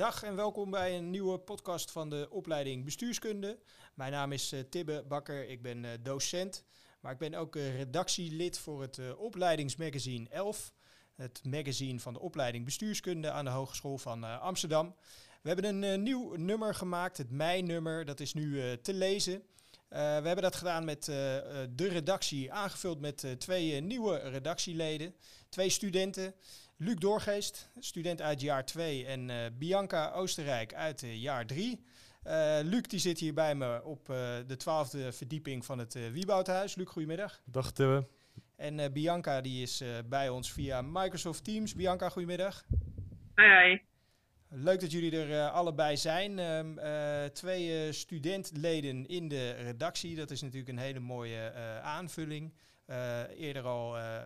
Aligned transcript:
Dag 0.00 0.22
en 0.22 0.36
welkom 0.36 0.70
bij 0.70 0.96
een 0.96 1.10
nieuwe 1.10 1.38
podcast 1.38 1.90
van 1.90 2.10
de 2.10 2.28
opleiding 2.30 2.84
Bestuurskunde. 2.84 3.58
Mijn 3.94 4.12
naam 4.12 4.32
is 4.32 4.52
uh, 4.52 4.60
Tibbe 4.60 5.04
Bakker, 5.08 5.48
ik 5.48 5.62
ben 5.62 5.84
uh, 5.84 5.90
docent, 6.02 6.64
maar 7.00 7.12
ik 7.12 7.18
ben 7.18 7.34
ook 7.34 7.56
uh, 7.56 7.76
redactielid 7.76 8.58
voor 8.58 8.82
het 8.82 9.16
opleidingsmagazine 9.16 10.28
11. 10.28 10.72
Het 11.14 11.40
magazine 11.44 12.00
van 12.00 12.12
de 12.12 12.20
opleiding 12.20 12.64
Bestuurskunde 12.64 13.30
aan 13.30 13.44
de 13.44 13.50
Hogeschool 13.50 13.98
van 13.98 14.40
Amsterdam. 14.40 14.94
We 15.42 15.48
hebben 15.48 15.82
een 15.82 16.02
nieuw 16.02 16.34
nummer 16.34 16.74
gemaakt, 16.74 17.16
het 17.16 17.30
mei-nummer, 17.30 18.04
dat 18.04 18.20
is 18.20 18.34
nu 18.34 18.76
te 18.82 18.94
lezen. 18.94 19.42
we 19.88 19.96
hebben 19.98 20.42
dat 20.42 20.56
gedaan 20.56 20.84
met 20.84 21.04
de 21.04 21.88
redactie, 21.88 22.52
aangevuld 22.52 23.00
met 23.00 23.26
twee 23.38 23.80
nieuwe 23.80 24.16
redactieleden, 24.16 25.14
twee 25.48 25.70
studenten. 25.70 26.34
Luc 26.82 26.94
Doorgeest, 26.94 27.70
student 27.78 28.22
uit 28.22 28.40
jaar 28.40 28.64
2 28.64 29.06
en 29.06 29.28
uh, 29.28 29.36
Bianca 29.58 30.10
Oostenrijk 30.12 30.74
uit 30.74 31.02
uh, 31.02 31.14
jaar 31.14 31.46
3. 31.46 31.84
Uh, 32.26 32.58
eh, 32.58 32.66
Luc 32.66 32.82
die 32.82 32.98
zit 32.98 33.18
hier 33.18 33.34
bij 33.34 33.54
me 33.54 33.84
op 33.84 34.06
de 34.46 34.54
twaalfde 34.56 35.12
verdieping 35.12 35.64
van 35.64 35.78
het 35.78 36.12
Wieboudhuis. 36.12 36.74
Luc, 36.74 36.88
goedemiddag. 36.88 37.40
Dag 37.44 37.72
Tibbe. 37.72 38.06
En 38.56 38.92
Bianca 38.92 39.40
die 39.40 39.62
is 39.62 39.84
bij 40.08 40.28
ons 40.28 40.52
via 40.52 40.82
Microsoft 40.82 41.44
Teams. 41.44 41.74
Bianca, 41.74 42.08
goedemiddag. 42.08 42.64
Hoi, 43.34 43.50
hoi. 43.50 43.82
Leuk 44.48 44.80
dat 44.80 44.90
jullie 44.90 45.16
er 45.16 45.48
allebei 45.48 45.96
zijn. 45.96 46.38
Ehm, 46.38 47.32
twee 47.32 47.92
studentleden 47.92 49.06
in 49.06 49.28
de 49.28 49.50
redactie. 49.50 50.16
Dat 50.16 50.30
is 50.30 50.42
natuurlijk 50.42 50.70
een 50.70 50.84
hele 50.84 51.00
mooie 51.00 51.52
aanvulling. 51.82 52.52
Uh, 52.90 53.22
eerder 53.36 53.62
al 53.62 53.98
uh, 53.98 54.22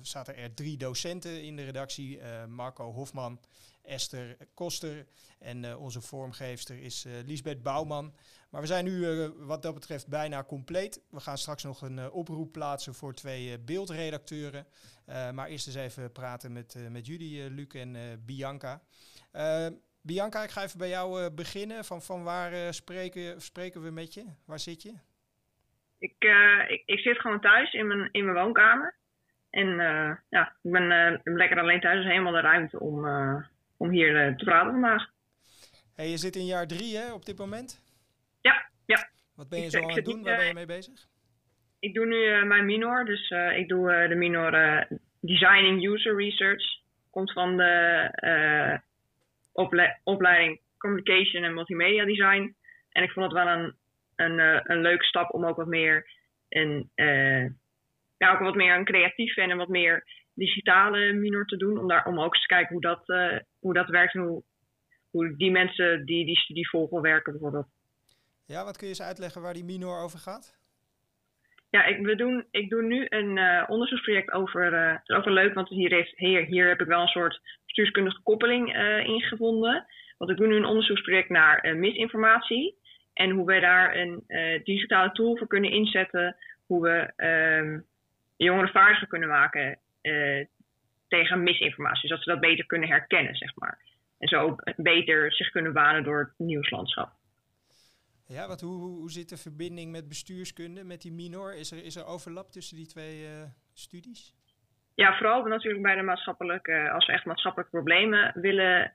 zaten 0.00 0.36
er 0.36 0.54
drie 0.54 0.76
docenten 0.76 1.42
in 1.42 1.56
de 1.56 1.64
redactie. 1.64 2.20
Marco 2.48 2.92
Hofman, 2.92 3.40
Esther 3.82 4.36
Koster 4.54 5.06
en 5.38 5.76
onze 5.76 6.00
vormgeefster 6.00 6.78
is 6.78 7.06
Lisbeth 7.24 7.62
Bouwman. 7.62 8.14
Maar 8.50 8.60
we 8.60 8.66
zijn 8.66 8.84
nu 8.84 9.28
wat 9.28 9.62
dat 9.62 9.74
betreft 9.74 10.06
bijna 10.06 10.44
compleet. 10.44 11.00
We 11.10 11.20
gaan 11.20 11.38
straks 11.38 11.62
nog 11.62 11.82
een 11.82 12.10
oproep 12.10 12.52
plaatsen 12.52 12.94
voor 12.94 13.14
twee 13.14 13.58
beeldredacteuren. 13.58 14.66
maar 15.06 15.48
eerst 15.48 15.66
eens 15.66 15.76
even 15.76 16.12
praten 16.12 16.52
met, 16.52 16.76
met 16.90 17.06
jullie, 17.06 17.50
Luc 17.50 17.68
en 17.68 18.22
Bianca. 18.24 18.82
Bianca, 20.00 20.42
ik 20.42 20.50
ga 20.50 20.62
even 20.62 20.78
bij 20.78 20.88
jou 20.88 21.30
beginnen. 21.30 21.84
Van, 21.84 22.02
van 22.02 22.22
waar 22.22 22.74
spreken, 22.74 23.42
spreken 23.42 23.82
we 23.82 23.90
met 23.90 24.14
je? 24.14 24.24
Waar 24.44 24.60
zit 24.60 24.82
je? 24.82 24.92
Ik, 26.02 26.24
uh, 26.24 26.70
ik, 26.70 26.82
ik, 26.86 26.98
zit 26.98 27.20
gewoon 27.20 27.40
thuis 27.40 27.72
in 27.72 27.86
mijn, 27.86 28.08
in 28.12 28.24
mijn 28.24 28.36
woonkamer. 28.36 28.94
En 29.50 29.68
uh, 29.68 30.16
ja, 30.28 30.56
ik 30.62 30.70
ben, 30.70 30.82
uh, 30.90 31.34
lekker 31.36 31.58
alleen 31.58 31.80
thuis, 31.80 31.96
dus 31.96 32.10
helemaal 32.10 32.32
de 32.32 32.40
ruimte 32.40 32.80
om, 32.80 33.06
om 33.76 33.90
hier 33.90 34.36
te 34.36 34.44
praten 34.44 34.72
vandaag. 34.72 35.10
Hey, 35.94 36.08
je 36.08 36.16
zit 36.16 36.36
in 36.36 36.46
jaar 36.46 36.66
drie 36.66 36.96
hè, 36.96 37.12
op 37.12 37.24
dit 37.24 37.38
moment? 37.38 37.82
Ja, 38.40 38.68
ja. 38.86 39.08
Wat 39.34 39.48
ben 39.48 39.60
je 39.60 39.70
zo 39.70 39.82
aan 39.82 39.90
het 39.90 40.04
doen? 40.04 40.22
Waar 40.22 40.36
ben 40.36 40.46
je 40.46 40.54
mee 40.54 40.66
bezig? 40.66 41.06
Ik 41.78 41.94
doe 41.94 42.06
nu 42.06 42.44
mijn 42.44 42.64
minor, 42.64 43.04
dus 43.04 43.30
ik 43.30 43.68
doe 43.68 44.06
de 44.08 44.14
minor 44.14 44.86
Designing 45.20 45.86
User 45.86 46.16
Research. 46.16 46.64
Komt 47.10 47.32
van 47.32 47.56
de 47.56 48.80
ople 49.52 49.98
opleiding 50.04 50.60
Communication 50.78 51.44
en 51.44 51.54
Multimedia 51.54 52.04
Design. 52.04 52.56
En 52.88 53.02
ik 53.02 53.10
vond 53.10 53.32
het 53.32 53.44
wel 53.44 53.48
een 53.48 53.74
een, 54.16 54.38
uh, 54.38 54.60
een 54.62 54.80
leuke 54.80 55.04
stap 55.04 55.34
om 55.34 55.46
ook 55.46 55.56
wat 55.56 55.66
meer 55.66 56.10
een, 56.48 56.90
uh, 56.96 57.44
ja, 58.16 58.32
ook 58.32 58.38
wat 58.38 58.54
meer 58.54 58.74
een 58.74 58.84
creatief 58.84 59.36
en 59.36 59.50
een 59.50 59.56
wat 59.56 59.68
meer 59.68 60.04
digitale 60.34 61.12
minor 61.12 61.44
te 61.46 61.56
doen. 61.56 61.78
Om, 61.78 61.88
daar, 61.88 62.06
om 62.06 62.20
ook 62.20 62.34
eens 62.34 62.42
te 62.42 62.54
kijken 62.54 62.72
hoe 62.72 62.80
dat, 62.80 63.08
uh, 63.08 63.38
hoe 63.60 63.74
dat 63.74 63.88
werkt 63.88 64.14
en 64.14 64.20
hoe, 64.20 64.42
hoe 65.10 65.36
die 65.36 65.50
mensen 65.50 66.04
die 66.04 66.24
die 66.24 66.38
studie 66.38 66.68
volgen 66.68 67.00
werken 67.00 67.32
bijvoorbeeld. 67.32 67.66
Ja, 68.46 68.64
wat 68.64 68.76
kun 68.76 68.86
je 68.86 68.92
eens 68.92 69.02
uitleggen 69.02 69.42
waar 69.42 69.54
die 69.54 69.64
minor 69.64 70.02
over 70.02 70.18
gaat? 70.18 70.60
Ja, 71.70 71.84
ik, 71.84 72.06
we 72.06 72.14
doen, 72.14 72.46
ik 72.50 72.70
doe 72.70 72.82
nu 72.82 73.06
een 73.08 73.36
uh, 73.36 73.64
onderzoeksproject 73.66 74.32
over. 74.32 74.72
Uh, 74.72 74.92
het 74.92 75.08
is 75.08 75.16
ook 75.16 75.24
wel 75.24 75.34
leuk, 75.34 75.54
want 75.54 75.68
hier, 75.68 75.90
heeft, 75.90 76.18
hier, 76.18 76.44
hier 76.44 76.68
heb 76.68 76.80
ik 76.80 76.86
wel 76.86 77.00
een 77.00 77.08
soort 77.08 77.40
bestuurskundige 77.64 78.22
koppeling 78.22 78.76
uh, 78.76 79.04
in 79.06 79.20
gevonden. 79.20 79.86
Want 80.18 80.30
ik 80.30 80.36
doe 80.36 80.46
nu 80.46 80.56
een 80.56 80.64
onderzoeksproject 80.64 81.28
naar 81.28 81.76
misinformatie. 81.76 82.76
En 83.12 83.30
hoe 83.30 83.46
we 83.46 83.60
daar 83.60 83.96
een 83.96 84.24
uh, 84.28 84.64
digitale 84.64 85.12
tool 85.12 85.36
voor 85.36 85.46
kunnen 85.46 85.70
inzetten. 85.70 86.36
Hoe 86.66 86.82
we 86.82 87.24
um, 87.26 87.86
jongeren 88.36 88.72
vaardiger 88.72 89.08
kunnen 89.08 89.28
maken 89.28 89.78
uh, 90.02 90.44
tegen 91.08 91.42
misinformatie. 91.42 92.08
Zodat 92.08 92.24
ze 92.24 92.30
dat 92.30 92.40
beter 92.40 92.66
kunnen 92.66 92.88
herkennen, 92.88 93.34
zeg 93.34 93.56
maar. 93.56 93.78
En 94.18 94.28
zo 94.28 94.56
beter 94.76 95.32
zich 95.32 95.50
kunnen 95.50 95.72
banen 95.72 96.04
door 96.04 96.18
het 96.18 96.46
nieuwslandschap. 96.46 97.12
Ja, 98.26 98.46
wat, 98.46 98.60
hoe, 98.60 98.80
hoe 98.80 99.10
zit 99.10 99.28
de 99.28 99.36
verbinding 99.36 99.92
met 99.92 100.08
bestuurskunde, 100.08 100.84
met 100.84 101.02
die 101.02 101.12
minor? 101.12 101.54
Is 101.54 101.70
er, 101.70 101.84
is 101.84 101.96
er 101.96 102.06
overlap 102.06 102.50
tussen 102.50 102.76
die 102.76 102.86
twee 102.86 103.22
uh, 103.22 103.42
studies? 103.72 104.34
Ja, 104.94 105.16
vooral 105.16 105.44
natuurlijk 105.44 105.82
bij 105.82 105.94
de 105.94 106.02
maatschappelijke, 106.02 106.90
als 106.90 107.06
we 107.06 107.12
echt 107.12 107.24
maatschappelijke 107.24 107.76
problemen 107.76 108.32
willen 108.34 108.92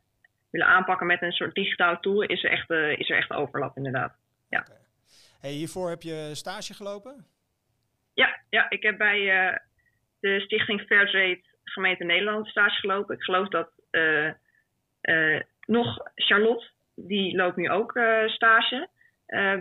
willen 0.50 0.68
aanpakken 0.68 1.08
met 1.08 1.22
een 1.22 1.32
soort 1.32 1.56
digitale 1.56 2.00
tool, 2.00 2.22
is 2.22 2.44
er 2.44 2.52
echt, 2.52 2.70
uh, 2.70 2.98
is 3.00 3.10
er 3.10 3.18
echt 3.18 3.32
overlap 3.32 3.78
inderdaad. 3.78 4.16
Ja. 4.50 4.60
Okay. 4.60 4.82
Hey, 5.40 5.52
hiervoor 5.52 5.90
heb 5.90 6.02
je 6.02 6.30
stage 6.34 6.74
gelopen? 6.74 7.26
Ja, 8.14 8.40
ja 8.50 8.70
ik 8.70 8.84
heb 8.84 8.98
bij 8.98 9.20
uh, 9.20 9.58
de 10.20 10.40
stichting 10.40 10.82
Fairtrade 10.82 11.42
Gemeente 11.64 12.04
Nederland 12.04 12.48
stage 12.48 12.80
gelopen. 12.80 13.16
Ik 13.16 13.24
geloof 13.24 13.48
dat 13.48 13.70
uh, 13.92 14.32
nog 15.66 16.00
Charlotte, 16.16 16.70
die 16.96 17.36
loopt 17.36 17.56
nu 17.56 17.70
ook 17.70 17.92
stage 18.26 18.90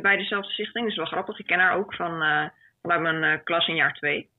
bij 0.03 0.17
dezelfde 0.17 0.53
stichting. 0.53 0.83
Dat 0.85 0.93
is 0.93 0.97
wel 0.97 1.07
grappig. 1.07 1.39
Ik 1.39 1.47
ken 1.47 1.59
haar 1.59 1.77
ook 1.77 1.95
van, 1.95 2.11
vanuit 2.83 3.01
mijn 3.01 3.43
klas 3.43 3.69
in 3.69 3.75
jaar 3.75 3.95
2 3.95 4.31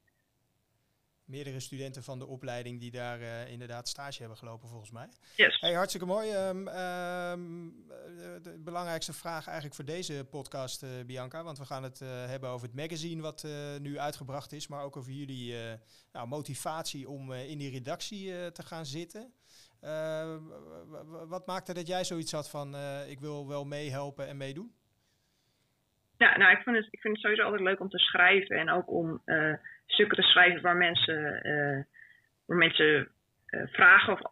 meerdere 1.27 1.59
studenten 1.59 2.03
van 2.03 2.19
de 2.19 2.27
opleiding 2.27 2.79
die 2.79 2.91
daar 2.91 3.21
uh, 3.21 3.51
inderdaad 3.51 3.87
stage 3.87 4.19
hebben 4.19 4.37
gelopen, 4.37 4.69
volgens 4.69 4.91
mij. 4.91 5.07
Yes. 5.35 5.59
Hey, 5.59 5.73
hartstikke 5.73 6.05
mooi. 6.07 6.33
Um, 6.33 6.65
de 8.41 8.57
belangrijkste 8.59 9.13
vraag 9.13 9.45
eigenlijk 9.45 9.75
voor 9.75 9.85
deze 9.85 10.27
podcast, 10.29 10.83
uh, 10.83 10.89
Bianca, 11.05 11.43
want 11.43 11.57
we 11.57 11.65
gaan 11.65 11.83
het 11.83 12.01
uh, 12.01 12.09
hebben 12.09 12.49
over 12.49 12.67
het 12.67 12.75
magazine 12.75 13.21
wat 13.21 13.47
nu 13.79 13.99
uitgebracht 13.99 14.51
is, 14.51 14.67
maar 14.67 14.83
ook 14.83 14.97
over 14.97 15.11
jullie 15.11 15.55
nou, 16.11 16.27
motivatie 16.27 17.09
om 17.09 17.33
in 17.33 17.57
die 17.57 17.71
redactie 17.71 18.51
te 18.51 18.63
gaan 18.63 18.85
zitten. 18.85 19.33
wat 21.27 21.45
maakte 21.45 21.73
dat 21.73 21.87
jij 21.87 22.03
zoiets 22.03 22.31
had 22.31 22.49
van 22.49 22.75
ik 23.07 23.19
wil 23.19 23.47
wel 23.47 23.65
meehelpen 23.65 24.27
en 24.27 24.37
meedoen? 24.37 24.76
Ja, 26.17 26.37
nou, 26.37 26.51
ik 26.51 26.61
vind, 26.63 26.75
het, 26.75 26.87
ik 26.89 27.01
vind 27.01 27.13
het 27.13 27.23
sowieso 27.23 27.43
altijd 27.43 27.61
leuk 27.61 27.79
om 27.79 27.89
te 27.89 27.97
schrijven 27.97 28.57
en 28.57 28.69
ook 28.69 28.91
om 28.91 29.21
stukken 29.85 30.17
te 30.17 30.29
schrijven 30.29 30.61
waar 30.61 30.75
mensen, 30.75 31.47
uh, 31.47 31.83
waar 32.45 32.57
mensen 32.57 33.07
uh, 33.47 33.61
vragen 33.71 34.31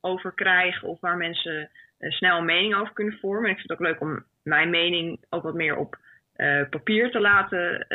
over 0.00 0.34
krijgen 0.34 0.88
of 0.88 1.00
waar 1.00 1.16
mensen 1.16 1.70
snel 1.98 2.38
een 2.38 2.44
mening 2.44 2.74
over 2.74 2.92
kunnen 2.92 3.18
vormen. 3.18 3.44
En 3.44 3.50
ik 3.50 3.56
vind 3.56 3.68
het 3.68 3.78
ook 3.78 3.86
leuk 3.86 4.00
om 4.00 4.24
mijn 4.42 4.70
mening 4.70 5.24
ook 5.30 5.42
wat 5.42 5.54
meer 5.54 5.76
op 5.76 5.98
papier 6.70 7.10
te 7.10 7.20
laten, 7.20 7.86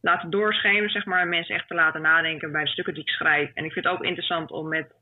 laten 0.00 0.30
doorschemeren, 0.30 0.90
zeg 0.90 1.04
maar. 1.04 1.20
En 1.20 1.28
mensen 1.28 1.54
echt 1.54 1.68
te 1.68 1.74
laten 1.74 2.02
nadenken 2.02 2.52
bij 2.52 2.64
de 2.64 2.70
stukken 2.70 2.94
die 2.94 3.02
ik 3.02 3.08
schrijf. 3.08 3.50
En 3.54 3.64
ik 3.64 3.72
vind 3.72 3.84
het 3.84 3.94
ook 3.94 4.04
interessant 4.04 4.50
om 4.50 4.68
met 4.68 4.94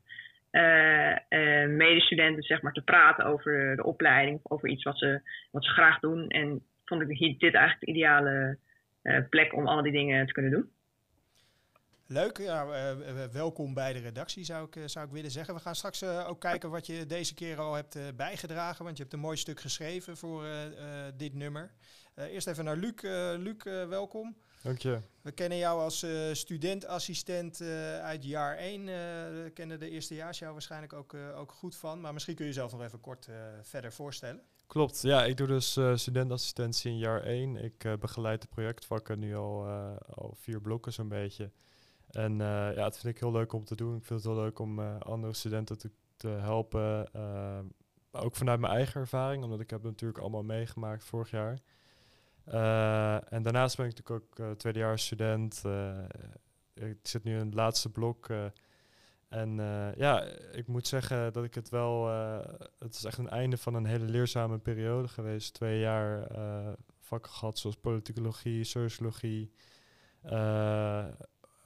medestudenten 1.67 2.43
zeg 2.43 2.61
maar, 2.61 2.73
te 2.73 2.83
praten 2.83 3.25
over 3.25 3.75
de 3.75 3.83
opleiding, 3.83 4.39
over 4.43 4.69
iets 4.69 4.83
wat 4.83 4.97
ze, 4.97 5.21
wat 5.51 5.65
ze 5.65 5.71
graag 5.71 5.99
doen. 5.99 6.27
En 6.27 6.61
vond 6.85 7.01
ik 7.01 7.39
dit 7.39 7.53
eigenlijk 7.53 7.79
de 7.79 7.91
ideale 7.91 8.57
plek 9.29 9.53
om 9.53 9.67
alle 9.67 9.83
die 9.83 9.91
dingen 9.91 10.25
te 10.25 10.33
kunnen 10.33 10.51
doen. 10.51 10.71
Leuk, 12.07 12.37
ja, 12.37 12.65
uh, 12.65 13.25
welkom 13.31 13.73
bij 13.73 13.93
de 13.93 13.99
redactie 13.99 14.43
zou 14.43 14.67
ik, 14.71 14.89
zou 14.89 15.05
ik 15.05 15.11
willen 15.11 15.31
zeggen. 15.31 15.53
We 15.53 15.59
gaan 15.59 15.75
straks 15.75 16.03
uh, 16.03 16.29
ook 16.29 16.39
kijken 16.39 16.69
wat 16.69 16.85
je 16.85 17.05
deze 17.05 17.33
keer 17.33 17.59
al 17.59 17.73
hebt 17.73 17.95
uh, 17.95 18.03
bijgedragen, 18.15 18.83
want 18.83 18.97
je 18.97 19.03
hebt 19.03 19.15
een 19.15 19.21
mooi 19.21 19.37
stuk 19.37 19.59
geschreven 19.59 20.17
voor 20.17 20.45
dit 21.17 21.33
nummer. 21.33 21.71
eerst 22.15 22.47
even 22.47 22.65
naar 22.65 22.77
Luc. 22.77 23.01
Luc, 23.37 23.63
welkom. 23.89 24.35
Dank 24.63 24.77
je. 24.77 24.99
We 25.21 25.31
kennen 25.31 25.57
jou 25.57 25.81
als 25.81 26.05
studentassistent 26.31 27.61
uit 28.01 28.25
jaar 28.25 28.57
1. 28.57 28.85
we 28.85 29.51
kennen 29.53 29.79
de 29.79 29.89
eerstejaars 29.89 30.39
jou 30.39 30.51
waarschijnlijk 30.51 30.93
ook, 30.93 31.13
ook 31.13 31.51
goed 31.51 31.75
van, 31.75 32.01
maar 32.01 32.13
misschien 32.13 32.35
kun 32.35 32.45
je 32.45 32.51
jezelf 32.51 32.71
nog 32.71 32.83
even 32.83 32.99
kort 32.99 33.29
verder 33.61 33.93
voorstellen. 33.93 34.41
Klopt, 34.67 35.01
ja, 35.01 35.25
ik 35.25 35.37
doe 35.37 35.47
dus 35.47 35.79
studentassistentie 35.95 36.91
in 36.91 36.97
jaar 36.97 37.21
1. 37.21 37.55
Ik 37.55 37.99
begeleid 37.99 38.41
de 38.41 38.47
projectvakken 38.47 39.19
nu 39.19 39.35
al, 39.35 39.65
al 40.15 40.33
vier 40.35 40.61
blokken 40.61 40.93
zo'n 40.93 41.07
beetje. 41.07 41.51
En 42.13 42.31
uh, 42.31 42.75
ja, 42.75 42.83
het 42.83 42.97
vind 42.97 43.15
ik 43.15 43.21
heel 43.21 43.31
leuk 43.31 43.53
om 43.53 43.65
te 43.65 43.75
doen. 43.75 43.95
Ik 43.95 44.05
vind 44.05 44.23
het 44.23 44.33
heel 44.33 44.41
leuk 44.41 44.59
om 44.59 44.79
uh, 44.79 44.99
andere 44.99 45.33
studenten 45.33 45.77
te, 45.77 45.91
te 46.17 46.27
helpen. 46.27 47.09
Uh, 47.15 47.59
ook 48.11 48.35
vanuit 48.35 48.59
mijn 48.59 48.73
eigen 48.73 49.01
ervaring, 49.01 49.43
omdat 49.43 49.59
ik 49.59 49.69
heb 49.69 49.81
het 49.81 49.91
natuurlijk 49.91 50.19
allemaal 50.19 50.43
meegemaakt 50.43 51.03
vorig 51.03 51.29
jaar. 51.29 51.59
en 53.29 53.43
daarnaast 53.43 53.77
ben 53.77 53.85
ik 53.85 53.95
natuurlijk 53.97 54.39
ook 54.39 54.57
tweedejaars 54.57 55.05
student. 55.05 55.63
ik 56.73 56.97
zit 57.03 57.23
nu 57.23 57.33
in 57.33 57.45
het 57.45 57.53
laatste 57.53 57.89
blok. 57.89 58.27
En 59.33 59.55
ja, 59.97 60.23
ik 60.51 60.67
moet 60.67 60.87
zeggen 60.87 61.33
dat 61.33 61.43
ik 61.43 61.53
het 61.53 61.69
wel. 61.69 62.07
het 62.79 62.93
is 62.93 63.03
echt 63.03 63.17
een 63.17 63.29
einde 63.29 63.57
van 63.57 63.73
een 63.73 63.85
hele 63.85 64.05
leerzame 64.05 64.57
periode 64.57 65.07
geweest. 65.07 65.53
Twee 65.53 65.79
jaar 65.79 66.27
vakken 66.99 67.31
gehad 67.31 67.57
zoals 67.57 67.75
politicologie, 67.75 68.63
sociologie. 68.63 69.51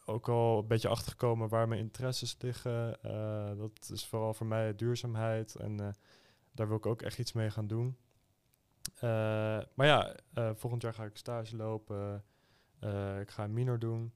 ook 0.05 0.29
al 0.29 0.59
een 0.59 0.67
beetje 0.67 0.87
achtergekomen 0.87 1.49
waar 1.49 1.67
mijn 1.67 1.79
interesses 1.79 2.35
liggen. 2.39 2.97
dat 3.57 3.89
is 3.93 4.05
vooral 4.05 4.33
voor 4.33 4.47
mij 4.47 4.75
duurzaamheid. 4.75 5.55
En 5.55 5.95
daar 6.51 6.67
wil 6.67 6.77
ik 6.77 6.85
ook 6.85 7.01
echt 7.01 7.19
iets 7.19 7.33
mee 7.33 7.49
gaan 7.49 7.67
doen. 7.67 7.97
Eh, 8.95 9.59
maar 9.73 9.85
ja, 9.85 10.15
uh, 10.33 10.49
volgend 10.53 10.81
jaar 10.81 10.93
ga 10.93 11.03
ik 11.03 11.17
stage 11.17 11.55
lopen. 11.55 12.23
Uh, 12.83 13.19
ik 13.19 13.29
ga 13.29 13.43
een 13.43 13.53
minor 13.53 13.79
doen. 13.79 14.13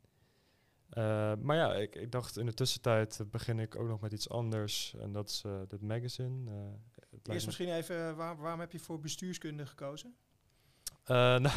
Maar 1.42 1.56
ja, 1.56 1.74
ik, 1.74 1.96
ik, 1.96 2.12
dacht 2.12 2.38
in 2.38 2.46
de 2.46 2.54
tussentijd 2.54 3.24
begin 3.32 3.60
ik 3.60 3.76
ook 3.76 3.88
nog 3.88 4.02
met 4.02 4.14
iets 4.14 4.30
anders. 4.30 4.96
En 5.00 5.12
dat 5.12 5.30
is 5.30 5.44
dit 5.68 5.82
magazine. 5.82 6.52
Eerst 7.24 7.46
misschien 7.46 7.74
even, 7.74 8.16
waar, 8.16 8.38
waarom 8.38 8.60
heb 8.60 8.72
je 8.72 8.80
voor 8.80 9.00
bestuurskunde 9.00 9.66
gekozen? 9.66 10.16
nou, 11.06 11.42
dat 11.42 11.54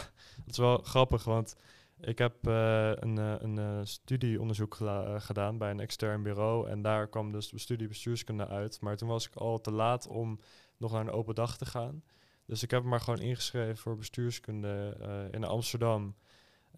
is 0.47 0.57
wel 0.57 0.79
grappig, 0.79 1.25
want 1.25 1.57
ik 2.01 2.19
heb 2.19 2.47
een, 2.47 3.17
een 3.17 3.87
studieonderzoek 3.87 4.79
gedaan 5.17 5.59
bij 5.59 5.71
een 5.71 5.81
extern 5.81 6.23
bureau. 6.23 6.69
En 6.69 6.83
daar 6.83 7.09
kwam 7.09 7.33
dus 7.33 7.49
de 7.49 7.59
studie 7.59 7.89
bestuurskunde 7.89 8.47
uit. 8.47 8.81
Maar 8.81 8.97
toen 8.97 9.09
was 9.09 9.27
ik 9.27 9.35
al 9.35 9.61
te 9.61 9.71
laat 9.71 10.07
om 10.07 10.41
nog 10.77 10.93
naar 10.93 11.01
een 11.01 11.11
open 11.11 11.35
dag 11.35 11.57
te 11.57 11.67
gaan. 11.67 12.03
Dus 12.47 12.63
ik 12.63 12.71
heb 12.71 12.83
me 12.83 12.89
maar 12.89 13.01
gewoon 13.01 13.21
ingeschreven 13.21 13.77
voor 13.77 13.97
bestuurskunde 13.97 14.97
uh, 15.01 15.33
in 15.33 15.45
Amsterdam. 15.45 16.15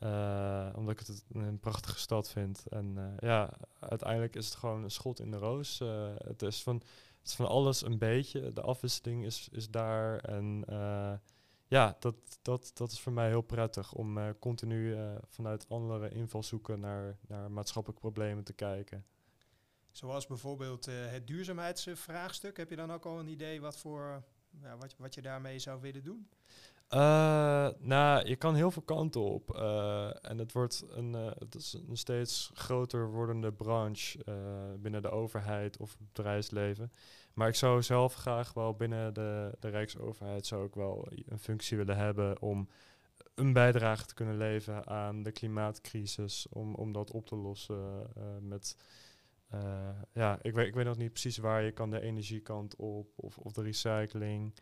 Uh, 0.02 0.68
omdat 0.74 1.00
ik 1.00 1.06
het 1.06 1.24
een 1.32 1.60
prachtige 1.60 1.98
stad 1.98 2.30
vind. 2.30 2.66
En 2.68 2.94
uh, 2.96 3.04
ja, 3.18 3.50
uiteindelijk 3.80 4.36
is 4.36 4.44
het 4.44 4.54
gewoon 4.54 4.82
een 4.82 4.90
schot 4.90 5.20
in 5.20 5.30
de 5.30 5.36
roos. 5.36 5.78
het, 6.24 6.42
is 6.42 6.62
van, 6.62 6.82
het 7.22 7.32
van 7.32 7.46
alles 7.46 7.82
een 7.82 7.98
beetje. 7.98 8.52
De 8.52 8.60
afwisseling 8.60 9.24
is, 9.24 9.48
is 9.52 9.70
daar. 9.70 10.18
En 10.18 10.64
ja, 11.68 11.96
dat, 11.98 12.14
dat, 12.42 12.70
dat 12.74 12.92
is 12.92 13.00
voor 13.00 13.12
mij 13.12 13.28
heel 13.28 13.42
prettig 13.42 13.92
om 13.92 14.38
continu 14.38 14.96
vanuit 15.28 15.68
andere 15.68 16.08
invalshoeken 16.08 16.80
naar, 16.80 17.18
naar 17.28 17.50
maatschappelijke 17.50 18.02
problemen 18.02 18.44
te 18.44 18.52
kijken. 18.52 19.04
Zoals 19.90 20.26
bijvoorbeeld 20.26 20.84
het 20.84 21.26
duurzaamheidsvraagstuk. 21.26 22.56
Heb 22.56 22.70
je 22.70 22.76
dan 22.76 22.92
ook 22.92 23.04
al 23.04 23.18
een 23.18 23.28
idee 23.28 23.60
wat 23.60 23.78
voor 23.78 24.22
wat, 24.78 24.94
wat 24.98 25.14
je 25.14 25.22
daarmee 25.22 25.58
zou 25.58 25.80
willen 25.80 26.04
doen? 26.04 26.28
Uh, 26.94 27.68
nou, 27.78 28.26
je 28.26 28.36
kan 28.36 28.54
heel 28.54 28.70
veel 28.70 28.82
kanten 28.82 29.20
op. 29.20 29.56
Uh, 29.56 30.24
en 30.24 30.38
het 30.38 30.52
wordt 30.52 30.84
een, 30.90 31.12
uh, 31.12 31.30
het 31.38 31.54
is 31.54 31.76
een 31.88 31.96
steeds 31.96 32.50
groter 32.54 33.10
wordende 33.10 33.52
branche 33.52 34.18
binnen 34.78 35.02
de 35.02 35.10
overheid 35.10 35.76
of 35.76 35.90
het 35.90 36.12
bedrijfsleven. 36.12 36.92
Maar 37.34 37.48
ik 37.48 37.54
zou 37.54 37.82
zelf 37.82 38.14
graag 38.14 38.52
wel 38.52 38.74
binnen 38.74 39.14
de, 39.14 39.56
de 39.60 39.68
Rijksoverheid 39.68 40.46
zou 40.46 40.66
ik 40.66 40.74
wel 40.74 41.08
een 41.26 41.38
functie 41.38 41.76
willen 41.76 41.96
hebben 41.96 42.42
om 42.42 42.68
een 43.34 43.52
bijdrage 43.52 44.06
te 44.06 44.14
kunnen 44.14 44.36
leveren 44.36 44.86
aan 44.86 45.22
de 45.22 45.32
klimaatcrisis. 45.32 46.46
Om, 46.50 46.74
om 46.74 46.92
dat 46.92 47.10
op 47.10 47.26
te 47.26 47.36
lossen 47.36 48.10
met 48.40 48.76
ja, 50.12 50.38
ik 50.42 50.54
weet, 50.54 50.66
ik 50.66 50.74
weet 50.74 50.84
nog 50.84 50.96
niet 50.96 51.12
precies 51.12 51.36
waar 51.36 51.62
je 51.62 51.72
kan 51.72 51.90
de 51.90 52.00
energiekant 52.00 52.76
op 52.76 53.12
of, 53.16 53.38
of 53.38 53.52
de 53.52 53.62
recycling. 53.62 54.54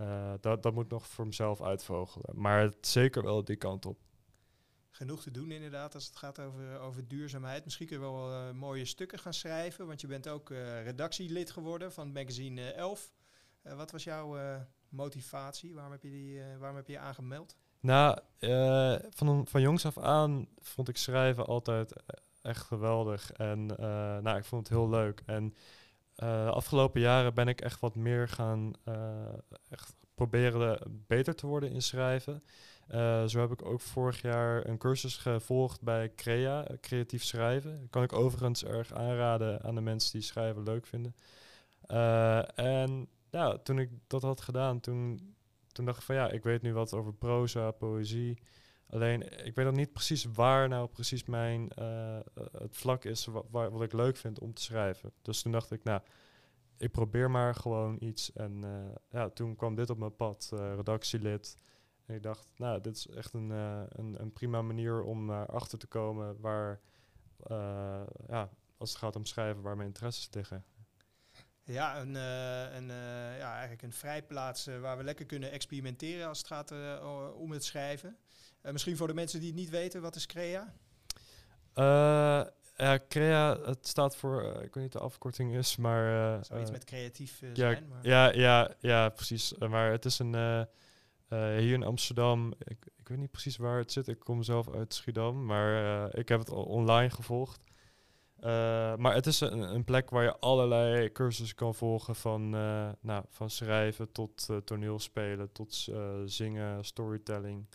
Uh, 0.00 0.32
dat, 0.40 0.62
dat 0.62 0.74
moet 0.74 0.90
nog 0.90 1.06
voor 1.06 1.26
mezelf 1.26 1.62
uitvogelen. 1.62 2.40
Maar 2.40 2.60
het, 2.60 2.86
zeker 2.86 3.22
wel 3.22 3.44
die 3.44 3.56
kant 3.56 3.86
op. 3.86 3.98
Genoeg 4.90 5.22
te 5.22 5.30
doen 5.30 5.50
inderdaad 5.50 5.94
als 5.94 6.06
het 6.06 6.16
gaat 6.16 6.40
over, 6.40 6.78
over 6.78 7.08
duurzaamheid. 7.08 7.64
Misschien 7.64 7.86
kun 7.86 7.96
je 7.96 8.02
wel 8.02 8.30
uh, 8.30 8.50
mooie 8.50 8.84
stukken 8.84 9.18
gaan 9.18 9.34
schrijven. 9.34 9.86
Want 9.86 10.00
je 10.00 10.06
bent 10.06 10.28
ook 10.28 10.48
redactielid 10.84 11.50
geworden 11.50 11.92
van 11.92 12.04
het 12.04 12.14
magazine 12.14 12.72
11. 12.72 13.12
wat 13.62 13.90
was 13.90 14.04
jouw 14.04 14.38
motivatie? 14.88 15.74
Waarom 15.74 15.92
heb 15.92 16.02
je, 16.02 16.10
die, 16.10 16.40
waarom 16.58 16.76
heb 16.76 16.86
je 16.86 16.92
je 16.92 16.98
aangemeld? 16.98 17.56
Nou, 17.80 18.18
van, 19.10 19.46
van 19.46 19.60
jongs 19.60 19.86
af 19.86 19.98
aan 19.98 20.48
vond 20.60 20.88
ik 20.88 20.96
schrijven 20.96 21.46
altijd 21.46 21.92
echt 22.42 22.62
geweldig. 22.62 23.32
En 23.32 23.66
nou, 24.22 24.36
ik 24.36 24.44
vond 24.44 24.68
het 24.68 24.76
heel 24.76 24.88
leuk. 24.88 25.22
En 25.26 25.54
de 26.14 26.50
afgelopen 26.50 27.00
jaren 27.00 27.34
ben 27.34 27.48
ik 27.48 27.60
echt 27.60 27.80
wat 27.80 27.94
meer 27.94 28.28
gaan 28.28 28.72
uh, 28.88 28.94
echt 29.68 29.94
proberen 30.14 30.78
beter 31.06 31.34
te 31.34 31.46
worden 31.46 31.70
in 31.70 31.82
schrijven. 31.82 32.42
zo 33.26 33.40
heb 33.40 33.50
ik 33.50 33.64
ook 33.64 33.80
vorig 33.80 34.22
jaar 34.22 34.66
een 34.66 34.78
cursus 34.78 35.16
gevolgd 35.16 35.82
bij 35.82 36.12
Crea, 36.14 36.66
creatief 36.80 37.24
schrijven. 37.24 37.80
Dat 37.80 37.90
kan 37.90 38.02
ik 38.02 38.12
overigens 38.12 38.64
erg 38.64 38.92
aanraden 38.92 39.62
aan 39.62 39.74
de 39.74 39.80
mensen 39.80 40.12
die 40.12 40.22
schrijven 40.22 40.62
leuk 40.62 40.86
vinden. 40.86 41.14
en 42.54 43.08
toen 43.62 43.78
ik 43.78 43.90
dat 44.06 44.22
had 44.22 44.40
gedaan, 44.40 44.80
toen, 44.80 45.34
toen 45.72 45.84
dacht 45.84 45.98
ik 45.98 46.04
van 46.04 46.14
ja, 46.14 46.30
ik 46.30 46.42
weet 46.42 46.62
nu 46.62 46.72
wat 46.72 46.94
over 46.94 47.14
proza, 47.14 47.70
poëzie. 47.70 48.38
Alleen, 48.94 49.46
ik 49.46 49.54
weet 49.54 49.66
nog 49.66 49.74
niet 49.74 49.92
precies 49.92 50.24
waar 50.24 50.68
nou 50.68 50.88
precies 50.88 51.24
mijn, 51.24 51.70
uh, 51.78 52.18
het 52.58 52.76
vlak 52.76 53.04
is 53.04 53.24
wat, 53.24 53.44
wat 53.50 53.82
ik 53.82 53.92
leuk 53.92 54.16
vind 54.16 54.38
om 54.38 54.54
te 54.54 54.62
schrijven. 54.62 55.12
Dus 55.22 55.42
toen 55.42 55.52
dacht 55.52 55.70
ik, 55.70 55.84
nou, 55.84 56.00
ik 56.76 56.90
probeer 56.90 57.30
maar 57.30 57.54
gewoon 57.54 57.96
iets. 58.00 58.32
En 58.32 58.62
uh, 58.64 58.94
ja, 59.10 59.28
toen 59.28 59.56
kwam 59.56 59.74
dit 59.74 59.90
op 59.90 59.98
mijn 59.98 60.16
pad, 60.16 60.48
redactielid. 60.52 61.56
En 62.06 62.14
ik 62.14 62.22
dacht, 62.22 62.48
nou, 62.56 62.80
dit 62.80 62.96
is 62.96 63.08
echt 63.08 63.32
een, 63.32 63.50
een, 63.50 64.20
een, 64.20 64.32
prima 64.32 64.62
manier 64.62 65.02
om 65.02 65.30
achter 65.30 65.78
te 65.78 65.86
komen 65.86 66.40
waar, 66.40 66.80
ja, 68.26 68.50
als 68.76 68.90
het 68.90 68.98
gaat 68.98 69.16
om 69.16 69.24
schrijven, 69.24 69.62
waar 69.62 69.76
mijn 69.76 69.88
interesses 69.88 70.28
liggen. 70.30 70.64
Ja, 71.64 72.00
een, 72.00 72.14
een, 72.14 72.86
ja, 73.38 73.52
eigenlijk 73.52 73.82
een 73.82 73.92
vrijplaats 73.92 74.66
waar 74.80 74.96
we 74.96 75.04
lekker 75.04 75.26
kunnen 75.26 75.50
experimenteren 75.50 76.28
als 76.28 76.38
het 76.38 76.46
gaat 76.46 76.74
om 77.34 77.50
het 77.50 77.64
schrijven. 77.64 78.16
Uh, 78.64 78.72
misschien 78.72 78.96
voor 78.96 79.06
de 79.06 79.14
mensen 79.14 79.40
die 79.40 79.48
het 79.48 79.58
niet 79.58 79.70
weten, 79.70 80.00
wat 80.00 80.16
is 80.16 80.26
CREA? 80.26 80.74
Uh, 81.74 82.44
ja, 82.76 82.98
CREA, 83.08 83.58
het 83.64 83.88
staat 83.88 84.16
voor, 84.16 84.42
uh, 84.42 84.48
ik 84.48 84.74
weet 84.74 84.82
niet 84.82 84.92
de 84.92 84.98
afkorting 84.98 85.54
is, 85.54 85.76
maar... 85.76 86.44
Zoiets 86.44 86.70
met 86.70 86.84
creatief 86.84 87.40
ja, 87.40 87.54
zijn. 87.54 87.88
Maar. 87.88 88.06
Ja, 88.06 88.32
ja, 88.32 88.74
ja, 88.80 89.08
precies. 89.08 89.54
maar 89.58 89.90
het 89.90 90.04
is 90.04 90.18
een, 90.18 90.66
hier 91.28 91.72
in 91.72 91.82
Amsterdam, 91.82 92.54
ik, 92.58 92.86
ik 92.96 93.08
weet 93.08 93.18
niet 93.18 93.30
precies 93.30 93.56
waar 93.56 93.78
het 93.78 93.92
zit. 93.92 94.08
Ik 94.08 94.18
kom 94.18 94.42
zelf 94.42 94.74
uit 94.74 94.94
Schiedam, 94.94 95.44
maar 95.44 96.14
ik 96.14 96.28
heb 96.28 96.38
het 96.38 96.50
al 96.50 96.64
online 96.64 97.10
gevolgd. 97.10 97.60
Maar 98.96 99.14
het 99.14 99.26
is 99.26 99.40
een, 99.40 99.60
een, 99.60 99.84
plek 99.84 100.10
waar 100.10 100.22
je 100.22 100.38
allerlei 100.38 101.12
cursussen 101.12 101.56
kan 101.56 101.74
volgen, 101.74 102.16
van, 102.16 102.48
nou, 103.00 103.24
van 103.28 103.50
schrijven 103.50 104.12
tot 104.12 104.48
toneelspelen, 104.64 105.52
tot 105.52 105.88
zingen, 106.24 106.84
storytelling. 106.84 107.66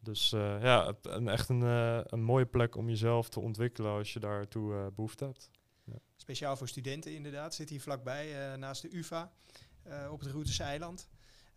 Dus 0.00 0.30
ja, 0.30 0.94
een, 1.02 1.28
echt 1.28 1.48
een, 1.48 1.60
een 2.06 2.22
mooie 2.22 2.46
plek 2.46 2.76
om 2.76 2.88
jezelf 2.88 3.28
te 3.28 3.40
ontwikkelen 3.40 3.92
als 3.92 4.12
je 4.12 4.20
daartoe 4.20 4.90
behoefte 4.94 5.24
hebt. 5.24 5.50
Ja. 5.84 5.98
Speciaal 6.16 6.56
voor 6.56 6.68
studenten 6.68 7.14
inderdaad. 7.14 7.54
Zit 7.54 7.68
hier 7.68 7.80
vlakbij 7.80 8.56
naast 8.56 8.82
de 8.82 8.96
UvA 8.96 9.32
op 10.10 10.20
het 10.20 10.30
Routers 10.30 10.60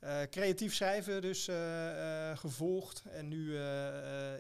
eiland. 0.04 0.30
creatief 0.30 0.74
schrijven 0.74 1.22
dus 1.22 1.50
gevolgd 2.36 3.06
en 3.12 3.28
nu 3.28 3.58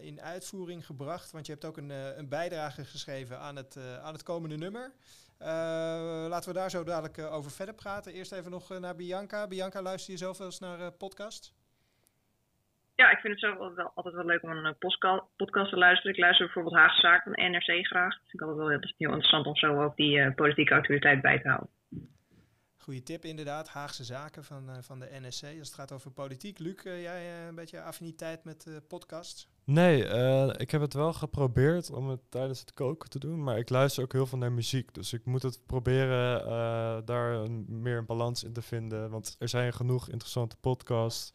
in 0.01 0.21
uitvoering 0.21 0.85
gebracht. 0.85 1.31
Want 1.31 1.45
je 1.45 1.51
hebt 1.51 1.65
ook 1.65 1.77
een, 1.77 1.89
een 1.89 2.29
bijdrage 2.29 2.85
geschreven 2.85 3.39
aan 3.39 3.55
het, 3.55 3.77
aan 4.03 4.13
het 4.13 4.23
komende 4.23 4.57
nummer. 4.57 4.91
laten 6.29 6.49
we 6.49 6.59
daar 6.59 6.69
zo 6.69 6.83
dadelijk 6.83 7.31
over 7.31 7.51
verder 7.51 7.75
praten. 7.75 8.13
Eerst 8.13 8.31
even 8.31 8.51
nog 8.51 8.79
naar 8.79 8.95
Bianca. 8.95 9.47
Bianca, 9.47 9.81
luister 9.81 10.13
je 10.13 10.19
zoveel 10.19 10.45
eens 10.45 10.59
naar 10.59 10.91
podcasts? 10.91 11.53
ja, 12.95 13.09
ik 13.11 13.19
vind 13.19 13.33
het 13.33 13.41
zelf 13.41 13.57
altijd 13.57 13.75
wel, 13.75 13.91
altijd 13.95 14.15
wel 14.15 14.25
leuk 14.25 14.43
om 14.43 14.49
een 14.49 14.65
eh, 14.65 14.89
podcast 15.35 15.69
te 15.69 15.77
luisteren. 15.77 16.11
Ik 16.11 16.19
luister 16.19 16.45
bijvoorbeeld 16.45 16.75
Haagse 16.75 17.01
Zaken 17.01 17.33
van 17.33 17.51
NRC 17.51 17.85
graag. 17.85 18.13
Dat 18.13 18.29
vind 18.29 18.33
ik 18.33 18.41
altijd 18.41 18.57
wel 18.57 18.69
heel, 18.69 19.11
interessant 19.11 19.45
om 19.45 19.55
zo 19.55 19.83
ook 19.83 19.95
die 19.95 20.31
politieke 20.31 20.73
autoriteit 20.73 21.21
bij 21.21 21.39
te 21.39 21.47
houden. 21.47 21.69
Goeie 22.83 23.03
tip 23.03 23.25
inderdaad, 23.25 23.67
Haagse 23.67 24.03
Zaken 24.03 24.43
van, 24.43 24.69
uh, 24.69 24.75
van 24.81 24.99
de 24.99 25.09
NSC. 25.11 25.43
Als 25.43 25.67
het 25.67 25.73
gaat 25.73 25.91
over 25.91 26.11
politiek. 26.11 26.59
Luc, 26.59 26.83
jij 26.83 27.47
een 27.47 27.55
beetje 27.55 27.81
affiniteit 27.81 28.43
met 28.43 28.67
podcasts? 28.87 29.47
Nee, 29.63 30.03
ik 30.57 30.71
heb 30.71 30.81
het 30.81 30.93
wel 30.93 31.13
geprobeerd 31.13 31.89
om 31.89 32.09
het 32.09 32.19
tijdens 32.29 32.59
het 32.59 32.73
koken 32.73 33.09
te 33.09 33.19
doen. 33.19 33.43
Maar 33.43 33.57
ik 33.57 33.69
luister 33.69 34.03
ook 34.03 34.11
heel 34.11 34.25
veel 34.25 34.37
naar 34.37 34.51
muziek. 34.51 34.93
Dus 34.93 35.13
ik 35.13 35.25
moet 35.25 35.41
het 35.41 35.65
proberen 35.65 37.05
daar 37.05 37.33
een, 37.33 37.65
meer 37.67 37.97
een 37.97 38.05
balans 38.05 38.43
in 38.43 38.53
te 38.53 38.61
vinden. 38.61 39.09
Want 39.09 39.35
er 39.39 39.49
zijn 39.49 39.73
genoeg 39.73 40.09
interessante 40.09 40.55
podcasts 40.55 41.33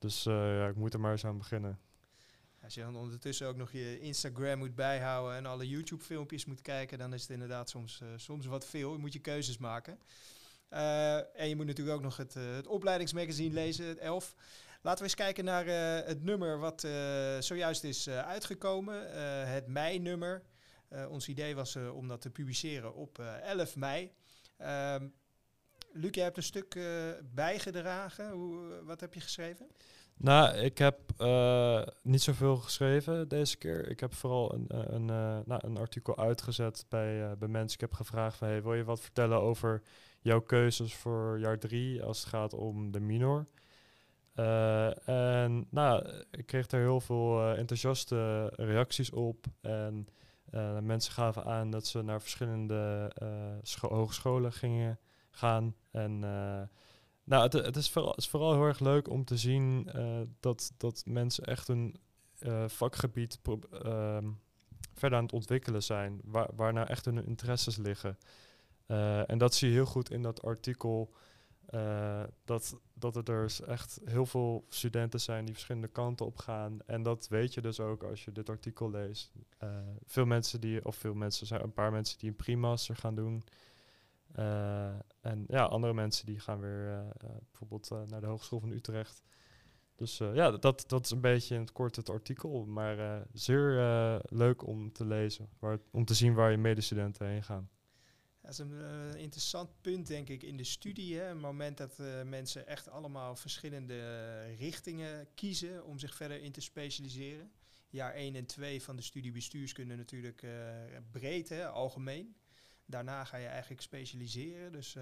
dus 0.00 0.22
ja, 0.22 0.68
ik 0.68 0.76
moet 0.76 0.94
er 0.94 1.00
maar 1.00 1.12
eens 1.12 1.24
aan 1.24 1.38
beginnen. 1.38 1.78
Als 2.62 2.74
je 2.74 2.80
dan 2.80 2.96
ondertussen 2.96 3.46
ook 3.46 3.56
nog 3.56 3.72
je 3.72 4.00
Instagram 4.00 4.58
moet 4.58 4.74
bijhouden 4.74 5.36
en 5.36 5.46
alle 5.46 5.68
YouTube-filmpjes 5.68 6.44
moet 6.44 6.62
kijken, 6.62 6.98
dan 6.98 7.14
is 7.14 7.22
het 7.22 7.30
inderdaad 7.30 7.70
soms, 7.70 8.00
uh, 8.02 8.08
soms 8.16 8.46
wat 8.46 8.66
veel. 8.66 8.92
Je 8.92 8.98
moet 8.98 9.12
je 9.12 9.18
keuzes 9.18 9.58
maken. 9.58 9.98
Uh, 10.72 11.16
en 11.16 11.48
je 11.48 11.56
moet 11.56 11.66
natuurlijk 11.66 11.96
ook 11.96 12.02
nog 12.02 12.16
het, 12.16 12.34
het 12.34 12.66
opleidingsmagazine 12.66 13.54
lezen, 13.54 13.86
het 13.86 13.98
11. 13.98 14.34
Laten 14.82 14.98
we 14.98 15.04
eens 15.04 15.14
kijken 15.14 15.44
naar 15.44 15.66
het 16.06 16.22
nummer 16.22 16.58
wat 16.58 16.86
zojuist 17.40 17.84
is 17.84 18.08
uitgekomen. 18.08 19.10
het 19.48 19.66
mei-nummer. 19.66 20.42
ons 21.08 21.28
idee 21.28 21.54
was 21.54 21.76
om 21.76 22.08
dat 22.08 22.20
te 22.20 22.30
publiceren 22.30 22.94
op 22.94 23.18
11 23.42 23.76
mei. 23.76 24.12
Ehm, 24.56 25.08
Luc, 25.92 26.10
jij 26.14 26.24
hebt 26.24 26.36
een 26.36 26.42
stuk 26.42 26.78
bijgedragen. 27.34 28.30
Hoe, 28.30 28.82
wat 28.84 29.00
heb 29.00 29.14
je 29.14 29.20
geschreven? 29.20 29.66
Nou, 30.16 30.56
ik 30.56 30.78
heb 30.78 30.98
uh, 31.18 31.82
niet 32.02 32.22
zoveel 32.22 32.56
geschreven 32.56 33.28
deze 33.28 33.56
keer. 33.56 33.88
Ik 33.88 34.00
heb 34.00 34.14
vooral 34.14 34.54
een, 34.54 34.94
een, 34.94 35.04
nou, 35.46 35.58
een 35.66 35.76
artikel 35.76 36.18
uitgezet 36.18 36.84
bij, 36.88 37.36
bij 37.38 37.48
mensen. 37.48 37.74
Ik 37.74 37.80
heb 37.80 37.92
gevraagd 37.92 38.36
van, 38.36 38.48
hey, 38.48 38.62
wil 38.62 38.74
je 38.74 38.84
wat 38.84 39.00
vertellen 39.00 39.40
over 39.40 39.82
jouw 40.20 40.40
keuzes 40.40 40.94
voor 40.94 41.38
jaar 41.38 41.58
drie 41.58 42.02
als 42.02 42.20
het 42.20 42.28
gaat 42.28 42.54
om 42.54 42.90
de 42.90 43.00
minor? 43.00 43.46
Uh, 44.34 45.08
en 45.08 45.66
nou, 45.70 46.22
ik 46.30 46.46
kreeg 46.46 46.66
daar 46.66 46.80
heel 46.80 47.00
veel 47.00 47.40
uh, 47.40 47.58
enthousiaste 47.58 48.46
reacties 48.56 49.10
op. 49.10 49.46
En 49.60 50.08
uh, 50.54 50.78
mensen 50.78 51.12
gaven 51.12 51.44
aan 51.44 51.70
dat 51.70 51.86
ze 51.86 52.02
naar 52.02 52.20
verschillende 52.20 53.10
hogescholen 53.80 54.52
gingen 54.52 54.98
gaan. 55.30 55.74
En 55.90 56.18
nou, 57.24 57.42
het, 57.42 57.52
het, 57.52 57.76
is 57.76 57.90
vooral, 57.90 58.10
het, 58.10 58.20
is 58.20 58.28
vooral, 58.28 58.52
heel 58.52 58.64
erg 58.64 58.80
leuk 58.80 59.08
om 59.08 59.24
te 59.24 59.36
zien 59.36 59.90
dat, 60.40 60.72
dat 60.76 61.02
mensen 61.06 61.44
echt 61.44 61.68
een 61.68 62.00
vakgebied 62.66 63.38
ehm, 63.70 64.30
verder 64.94 65.18
aan 65.18 65.24
het 65.24 65.32
ontwikkelen 65.32 65.82
zijn. 65.82 66.20
Waar, 66.24 66.48
waar 66.54 66.72
nou 66.72 66.86
echt 66.86 67.04
hun 67.04 67.26
interesses 67.26 67.76
liggen. 67.76 68.18
En 69.26 69.38
dat 69.38 69.54
zie 69.54 69.68
je 69.68 69.74
heel 69.74 69.86
goed 69.86 70.10
in 70.10 70.22
dat 70.22 70.42
artikel 70.42 71.12
uh, 71.74 72.22
dat, 72.44 72.80
dat 72.94 73.16
er 73.16 73.24
dus 73.24 73.60
echt 73.60 74.00
heel 74.04 74.26
veel 74.26 74.64
studenten 74.68 75.20
zijn 75.20 75.44
die 75.44 75.54
verschillende 75.54 75.88
kanten 75.88 76.26
op 76.26 76.36
gaan. 76.36 76.78
En 76.86 77.02
dat 77.02 77.28
weet 77.28 77.54
je 77.54 77.60
dus 77.60 77.80
ook 77.80 78.02
als 78.02 78.24
je 78.24 78.32
dit 78.32 78.48
artikel 78.48 78.90
leest. 78.90 79.32
Uh, 79.62 79.68
veel 80.04 80.24
mensen 80.24 80.60
die, 80.60 80.84
of 80.84 80.96
veel 80.96 81.14
mensen, 81.14 81.46
zijn 81.46 81.62
een 81.62 81.72
paar 81.72 81.92
mensen 81.92 82.18
die 82.18 82.28
een 82.28 82.36
pre-master 82.36 82.96
gaan 82.96 83.14
doen. 83.14 83.44
En 85.20 85.44
ja, 85.48 85.64
andere 85.64 85.94
mensen 85.94 86.26
die 86.26 86.40
gaan 86.40 86.60
weer 86.60 87.04
bijvoorbeeld 87.50 87.90
naar 88.06 88.20
de 88.20 88.26
Hogeschool 88.26 88.60
van 88.60 88.70
Utrecht. 88.70 89.22
Dus 89.94 90.18
ja, 90.18 90.50
dat, 90.50 90.84
dat 90.86 91.04
is 91.04 91.10
een 91.10 91.20
beetje 91.20 91.54
in 91.54 91.60
het 91.60 91.72
kort 91.72 91.96
het 91.96 92.10
artikel. 92.10 92.64
Maar 92.64 93.26
zeer 93.32 94.20
leuk 94.22 94.66
om 94.66 94.92
te 94.92 95.04
lezen, 95.04 95.48
waar, 95.58 95.78
om 95.90 96.04
te 96.04 96.14
zien 96.14 96.34
waar 96.34 96.50
je 96.50 96.56
medestudenten 96.56 97.26
heen 97.26 97.42
gaan. 97.42 97.68
Dat 98.50 98.58
is 98.58 98.64
een 98.64 98.80
uh, 98.80 99.22
interessant 99.22 99.70
punt, 99.80 100.06
denk 100.06 100.28
ik, 100.28 100.42
in 100.42 100.56
de 100.56 100.64
studie. 100.64 101.18
Hè. 101.18 101.28
Een 101.28 101.40
moment 101.40 101.76
dat 101.76 101.98
uh, 102.00 102.22
mensen 102.22 102.66
echt 102.66 102.88
allemaal 102.88 103.36
verschillende 103.36 103.94
uh, 103.94 104.58
richtingen 104.58 105.28
kiezen 105.34 105.84
om 105.84 105.98
zich 105.98 106.14
verder 106.14 106.42
in 106.42 106.52
te 106.52 106.60
specialiseren. 106.60 107.50
Jaar 107.88 108.12
1 108.12 108.34
en 108.34 108.46
2 108.46 108.82
van 108.82 108.96
de 108.96 109.02
studie 109.02 109.32
bestuurskunde 109.32 109.96
natuurlijk 109.96 110.46
breed, 111.10 111.48
hè, 111.48 111.68
algemeen. 111.68 112.36
Daarna 112.86 113.24
ga 113.24 113.36
je 113.36 113.46
eigenlijk 113.46 113.82
specialiseren. 113.82 114.72
Dus 114.72 114.96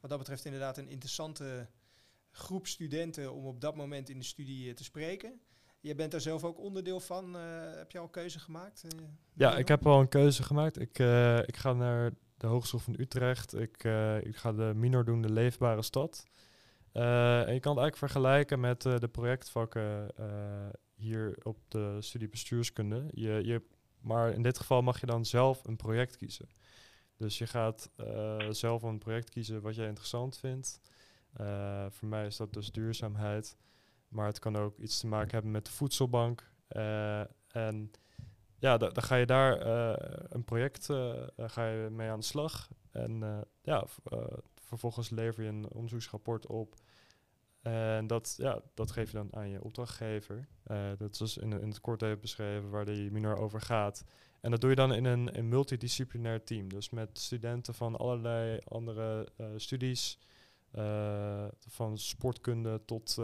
wat 0.00 0.10
dat 0.10 0.18
betreft 0.18 0.44
inderdaad 0.44 0.78
een 0.78 0.88
interessante 0.88 1.68
groep 2.30 2.66
studenten 2.66 3.32
om 3.32 3.46
op 3.46 3.60
dat 3.60 3.76
moment 3.76 4.08
in 4.08 4.18
de 4.18 4.24
studie 4.24 4.74
te 4.74 4.84
spreken. 4.84 5.40
Je 5.80 5.94
bent 5.94 6.10
daar 6.10 6.20
zelf 6.20 6.44
ook 6.44 6.58
onderdeel 6.58 7.00
van. 7.00 7.34
heb 7.34 7.90
je 7.90 7.98
al 7.98 8.04
een 8.04 8.10
keuze 8.10 8.38
gemaakt? 8.38 8.84
ja, 9.32 9.56
ik 9.56 9.68
heb 9.68 9.86
al 9.86 10.00
een 10.00 10.08
keuze 10.08 10.42
gemaakt. 10.42 10.80
Ik, 10.80 10.98
ik 11.46 11.56
ga 11.56 11.72
naar 11.72 12.12
de 12.40 12.46
Hogeschool 12.46 12.80
van 12.80 12.94
Utrecht. 12.98 13.54
Ik, 13.54 13.84
uh, 13.84 14.24
ik 14.24 14.36
ga 14.36 14.52
de 14.52 14.72
minor 14.74 15.04
doen, 15.04 15.22
de 15.22 15.32
leefbare 15.32 15.82
stad. 15.82 16.24
Uh, 16.92 17.40
en 17.48 17.54
je 17.54 17.60
kan 17.60 17.76
het 17.76 17.80
eigenlijk 17.80 17.96
vergelijken 17.96 18.60
met 18.60 18.84
uh, 18.84 18.98
de 18.98 19.08
projectvakken 19.08 20.14
hier 20.94 21.38
op 21.42 21.56
de 21.68 21.96
studie 22.00 22.28
bestuurskunde. 22.28 23.04
Je, 23.10 23.40
je, 23.44 23.62
maar 24.00 24.32
in 24.32 24.42
dit 24.42 24.58
geval 24.58 24.82
mag 24.82 25.00
je 25.00 25.06
dan 25.06 25.24
zelf 25.24 25.64
een 25.64 25.76
project 25.76 26.16
kiezen. 26.16 26.48
Dus 27.16 27.38
je 27.38 27.46
gaat 27.46 27.90
zelf 28.50 28.82
een 28.82 28.98
project 28.98 29.30
kiezen 29.30 29.62
wat 29.62 29.74
jij 29.74 29.86
interessant 29.86 30.38
vindt. 30.38 30.80
voor 31.88 32.08
mij 32.08 32.26
is 32.26 32.36
dat 32.36 32.52
dus 32.52 32.70
duurzaamheid. 32.70 33.56
Maar 34.08 34.26
het 34.26 34.38
kan 34.38 34.56
ook 34.56 34.78
iets 34.78 34.98
te 34.98 35.06
maken 35.06 35.30
hebben 35.30 35.50
met 35.50 35.64
de 35.64 35.72
voedselbank. 35.72 36.50
en 37.48 37.90
ja, 38.60 38.76
dan 38.76 39.02
ga 39.02 39.16
je 39.16 39.26
daar 39.26 39.58
eh, 39.58 40.12
een 40.28 40.44
project 40.44 40.88
uh, 40.88 41.12
ga 41.36 41.68
je 41.68 41.90
mee 41.90 42.08
aan 42.08 42.18
de 42.18 42.24
slag. 42.24 42.68
En 42.90 43.44
ja, 43.62 43.86
vervolgens 44.54 45.10
lever 45.10 45.42
je 45.42 45.48
een 45.48 45.70
onderzoeksrapport 45.70 46.46
op. 46.46 46.74
En 47.62 48.06
dat, 48.06 48.34
ja, 48.36 48.60
dat 48.74 48.90
geef 48.90 49.10
je 49.10 49.16
dan 49.16 49.34
aan 49.34 49.48
je 49.48 49.64
opdrachtgever. 49.64 50.48
dat 50.98 51.20
is 51.20 51.36
in, 51.36 51.52
in 51.52 51.68
het 51.68 51.80
kort 51.80 52.02
even 52.02 52.20
beschreven 52.20 52.70
waar 52.70 52.84
die 52.84 53.10
minor 53.10 53.36
over 53.36 53.60
gaat. 53.60 54.04
En 54.40 54.50
dat 54.50 54.60
doe 54.60 54.70
je 54.70 54.76
dan 54.76 54.94
in 54.94 55.04
een, 55.04 55.38
een 55.38 55.48
multidisciplinair 55.48 56.44
team. 56.44 56.68
Dus 56.68 56.90
met 56.90 57.18
studenten 57.18 57.74
van 57.74 57.96
allerlei 57.96 58.60
andere 58.68 59.28
studies. 59.56 60.18
van 61.68 61.98
sportkunde 61.98 62.84
tot, 62.84 63.14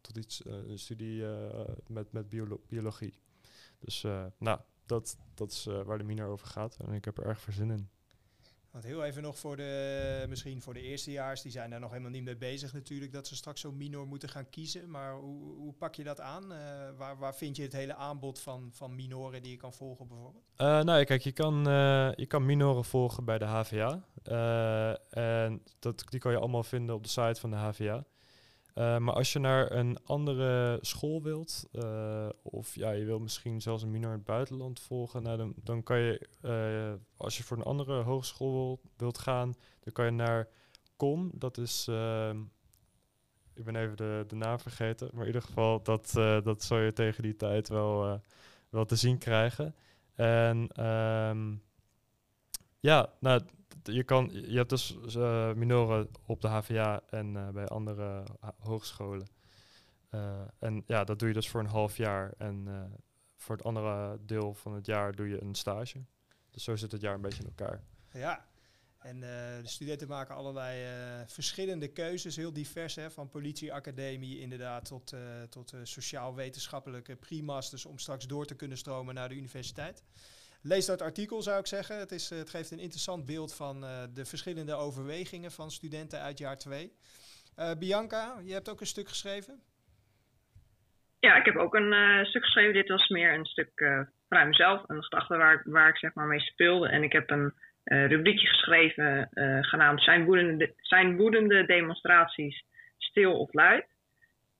tot 0.00 0.16
iets, 0.16 0.44
een 0.44 0.78
studie 0.78 1.24
met, 1.86 2.12
met 2.12 2.28
biologie. 2.68 3.14
Dus 3.78 4.02
uh, 4.02 4.24
nou, 4.38 4.60
dat, 4.86 5.16
dat 5.34 5.50
is 5.50 5.66
uh, 5.66 5.82
waar 5.82 5.98
de 5.98 6.04
minor 6.04 6.28
over 6.28 6.46
gaat. 6.46 6.76
En 6.86 6.92
ik 6.92 7.04
heb 7.04 7.18
er 7.18 7.24
erg 7.24 7.40
veel 7.40 7.52
zin 7.52 7.70
in. 7.70 7.88
Want 8.70 8.84
heel 8.84 9.04
even 9.04 9.22
nog 9.22 9.38
voor 9.38 9.56
de, 9.56 10.24
misschien 10.28 10.62
voor 10.62 10.74
de 10.74 10.80
eerstejaars, 10.80 11.42
die 11.42 11.52
zijn 11.52 11.70
daar 11.70 11.80
nog 11.80 11.90
helemaal 11.90 12.10
niet 12.10 12.24
mee 12.24 12.36
bezig 12.36 12.72
natuurlijk, 12.72 13.12
dat 13.12 13.26
ze 13.26 13.36
straks 13.36 13.60
zo'n 13.60 13.76
minor 13.76 14.06
moeten 14.06 14.28
gaan 14.28 14.50
kiezen. 14.50 14.90
Maar 14.90 15.14
hoe, 15.14 15.56
hoe 15.56 15.72
pak 15.72 15.94
je 15.94 16.04
dat 16.04 16.20
aan? 16.20 16.52
Uh, 16.52 16.58
waar, 16.96 17.18
waar 17.18 17.34
vind 17.34 17.56
je 17.56 17.62
het 17.62 17.72
hele 17.72 17.94
aanbod 17.94 18.40
van, 18.40 18.70
van 18.72 18.94
minoren 18.94 19.42
die 19.42 19.50
je 19.50 19.56
kan 19.56 19.72
volgen 19.72 20.08
bijvoorbeeld? 20.08 20.44
Uh, 20.56 20.80
nou, 20.80 21.04
kijk, 21.04 21.22
je 21.22 21.32
kan, 21.32 21.62
je 22.16 22.26
kan 22.28 22.46
minoren 22.46 22.84
volgen 22.84 23.24
bij 23.24 23.38
de 23.38 23.44
HVA. 23.44 24.04
en 25.10 25.62
dat, 25.78 26.04
die 26.08 26.20
kan 26.20 26.32
je 26.32 26.38
allemaal 26.38 26.64
vinden 26.64 26.94
op 26.94 27.02
de 27.02 27.08
site 27.08 27.40
van 27.40 27.50
de 27.50 27.56
HVA. 27.56 28.04
Uh, 28.78 28.98
maar 28.98 29.14
als 29.14 29.32
je 29.32 29.38
naar 29.38 29.72
een 29.72 29.98
andere 30.04 30.78
school 30.80 31.22
wilt, 31.22 31.68
uh, 31.72 32.28
of 32.42 32.74
ja, 32.74 32.90
je 32.90 33.04
wil 33.04 33.18
misschien 33.18 33.60
zelfs 33.60 33.82
een 33.82 33.90
minor 33.90 34.10
in 34.10 34.16
het 34.16 34.24
buitenland 34.24 34.80
volgen, 34.80 35.22
nou, 35.22 35.36
dan, 35.36 35.54
dan 35.62 35.82
kan 35.82 35.98
je, 35.98 36.28
uh, 36.42 37.00
als 37.16 37.36
je 37.36 37.42
voor 37.42 37.56
een 37.56 37.62
andere 37.62 38.02
hogeschool 38.02 38.80
wilt 38.96 39.18
gaan, 39.18 39.54
dan 39.80 39.92
kan 39.92 40.04
je 40.04 40.10
naar 40.10 40.48
COM. 40.96 41.30
Dat 41.34 41.58
is, 41.58 41.86
ehm, 41.88 42.40
ik 43.54 43.64
ben 43.64 43.76
even 43.76 43.96
de, 43.96 44.24
de 44.28 44.36
naam 44.36 44.58
vergeten, 44.58 45.08
maar 45.12 45.20
in 45.20 45.26
ieder 45.26 45.42
geval, 45.42 45.82
dat, 45.82 46.10
dat 46.44 46.62
zal 46.62 46.78
je 46.78 46.92
tegen 46.92 47.22
die 47.22 47.36
tijd 47.36 47.68
wel, 47.68 48.20
wel 48.68 48.84
te 48.84 48.96
zien 48.96 49.18
krijgen. 49.18 49.74
En 50.14 50.86
um, 50.86 51.62
ja, 52.80 53.12
nou, 53.20 53.40
je, 53.82 54.02
kan, 54.02 54.30
je 54.32 54.56
hebt 54.56 54.70
dus 54.70 54.96
uh, 55.16 55.52
minoren 55.52 56.08
op 56.26 56.40
de 56.40 56.48
HVA 56.48 57.02
en 57.10 57.34
uh, 57.34 57.48
bij 57.48 57.66
andere 57.66 58.24
hogescholen. 58.58 59.28
Uh, 60.10 60.40
en 60.58 60.84
ja, 60.86 61.04
dat 61.04 61.18
doe 61.18 61.28
je 61.28 61.34
dus 61.34 61.48
voor 61.48 61.60
een 61.60 61.66
half 61.66 61.96
jaar. 61.96 62.32
En 62.38 62.68
voor 63.36 63.56
het 63.56 63.64
andere 63.64 64.18
deel 64.20 64.54
van 64.54 64.74
het 64.74 64.86
jaar 64.86 65.14
doe 65.14 65.28
je 65.28 65.42
een 65.42 65.54
stage. 65.54 66.04
Dus 66.50 66.64
zo 66.64 66.76
zit 66.76 66.92
het 66.92 67.00
jaar 67.00 67.14
een 67.14 67.20
beetje 67.20 67.42
in 67.42 67.48
elkaar. 67.56 67.82
Ja, 68.12 68.46
en 68.98 69.20
de 69.20 69.60
studenten 69.62 70.08
maken 70.08 70.34
allerlei 70.34 70.86
verschillende 71.26 71.88
keuzes, 71.88 72.36
heel 72.36 72.52
divers. 72.52 72.94
Hè, 72.94 73.10
van 73.10 73.28
politieacademie 73.28 74.40
inderdaad 74.40 74.84
tot, 74.84 75.14
tot 75.48 75.74
sociaal-wetenschappelijke 75.82 77.16
primasters 77.16 77.86
om 77.86 77.98
straks 77.98 78.26
door 78.26 78.46
te 78.46 78.54
kunnen 78.54 78.78
stromen 78.78 79.14
naar 79.14 79.28
de 79.28 79.34
universiteit. 79.34 80.02
Lees 80.68 80.86
dat 80.86 81.02
artikel 81.02 81.42
zou 81.42 81.58
ik 81.58 81.66
zeggen. 81.66 81.98
Het, 81.98 82.12
is, 82.12 82.30
het 82.30 82.50
geeft 82.50 82.70
een 82.70 82.86
interessant 82.86 83.26
beeld 83.26 83.54
van 83.54 83.84
uh, 83.84 84.02
de 84.14 84.24
verschillende 84.24 84.74
overwegingen 84.74 85.50
van 85.50 85.70
studenten 85.70 86.20
uit 86.20 86.38
jaar 86.38 86.58
2. 86.58 86.82
Uh, 86.82 87.70
eh, 87.70 87.78
Bianca, 87.78 88.40
je 88.44 88.52
hebt 88.52 88.70
ook 88.70 88.80
een 88.80 88.94
stuk 88.94 89.08
geschreven? 89.08 89.60
Ja, 91.20 91.36
ik 91.36 91.44
heb 91.44 91.56
ook 91.56 91.74
een 91.74 92.26
stuk 92.26 92.44
geschreven. 92.44 92.72
Dit 92.72 92.88
was 92.88 93.08
meer 93.08 93.34
een 93.34 93.44
stuk 93.44 93.70
vanuit 94.28 94.48
mezelf, 94.48 94.82
een 94.86 95.02
gedachte 95.02 95.36
waar, 95.36 95.62
waar 95.64 95.88
ik 95.88 95.98
zeg 95.98 96.14
maar 96.14 96.26
mee 96.26 96.40
speelde. 96.40 96.88
En 96.88 97.02
ik 97.02 97.12
heb 97.12 97.30
een 97.30 97.54
rubriekje 97.84 98.46
geschreven 98.46 99.28
genaamd 99.60 100.02
zijn 100.02 100.24
woedende, 100.24 100.74
zijn 100.76 101.16
woedende 101.16 101.66
demonstraties 101.66 102.64
stil 102.98 103.38
of 103.38 103.52
luid. 103.52 103.86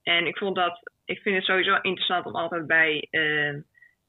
En 0.02 0.26
ik 0.26 0.38
vond 0.38 0.56
dat, 0.56 0.90
ik 1.04 1.20
vind 1.20 1.36
het 1.36 1.44
sowieso 1.44 1.74
interessant 1.74 2.26
om 2.26 2.34
altijd 2.34 2.66
bij 2.66 3.08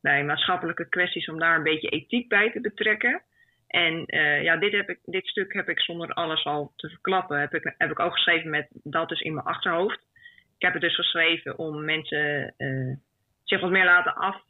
bij 0.01 0.24
maatschappelijke 0.24 0.89
kwesties 0.89 1.29
om 1.29 1.39
daar 1.39 1.56
een 1.56 1.63
beetje 1.63 1.89
ethiek 1.89 2.27
bij 2.27 2.51
te 2.51 2.62
betrekken. 2.62 3.22
En 3.68 4.15
uh, 4.15 4.44
ja, 4.44 4.58
dit, 4.58 4.72
heb 4.72 4.89
ik, 4.89 5.00
dit 5.06 5.27
stuk 5.27 5.53
heb 5.53 5.70
ik 5.70 5.79
zonder 5.79 6.13
alles 6.13 6.46
al 6.46 6.74
te 6.75 6.89
verklappen, 6.89 7.39
heb 7.39 7.53
ik, 7.53 7.74
heb 7.77 7.91
ik 7.91 8.00
ook 8.00 8.13
geschreven 8.13 8.50
met 8.50 8.68
dat 8.72 9.10
dus 9.10 9.22
in 9.22 9.34
mijn 9.34 9.46
achterhoofd. 9.46 10.08
Ik 10.56 10.65
heb 10.65 10.74
het 10.74 10.82
dus 10.82 10.96
geschreven 10.96 11.58
om 11.58 11.86
mensen 11.86 12.53
uh, 12.58 12.96
zich 13.44 13.62
wat 13.62 13.70
meer 13.70 13.86
laten 13.86 14.15
af, 14.15 14.44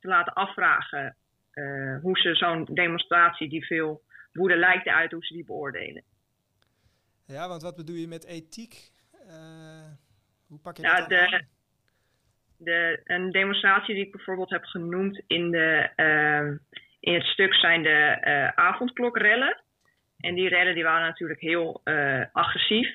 te 0.00 0.08
laten 0.08 0.32
afvragen 0.32 1.16
uh, 1.54 2.00
hoe 2.00 2.18
ze 2.18 2.34
zo'n 2.34 2.64
demonstratie 2.64 3.48
die 3.48 3.66
veel 3.66 4.02
woede 4.32 4.56
lijkt 4.56 4.84
te 4.84 4.92
uit, 4.92 5.12
hoe 5.12 5.24
ze 5.24 5.34
die 5.34 5.44
beoordelen. 5.44 6.02
Ja, 7.26 7.48
want 7.48 7.62
wat 7.62 7.76
bedoel 7.76 7.96
je 7.96 8.08
met 8.08 8.26
ethiek? 8.26 8.90
hoe 10.46 10.58
pak 10.58 10.76
je 10.76 10.82
dat 10.82 11.12
aan? 11.12 11.48
De, 12.64 13.00
een 13.04 13.30
demonstratie 13.30 13.94
die 13.94 14.04
ik 14.04 14.12
bijvoorbeeld 14.12 14.50
heb 14.50 14.64
genoemd 14.64 15.22
in 15.26 15.50
de, 15.50 15.90
uh, 15.96 16.58
in 17.00 17.14
het 17.14 17.24
stuk 17.24 17.54
zijn 17.54 17.82
de 17.82 18.52
avondklokrellen. 18.54 19.62
En 20.18 20.34
die 20.34 20.48
rellen 20.48 20.74
die 20.74 20.84
waren 20.84 21.06
natuurlijk 21.06 21.40
heel 21.40 21.80
agressief. 22.32 22.88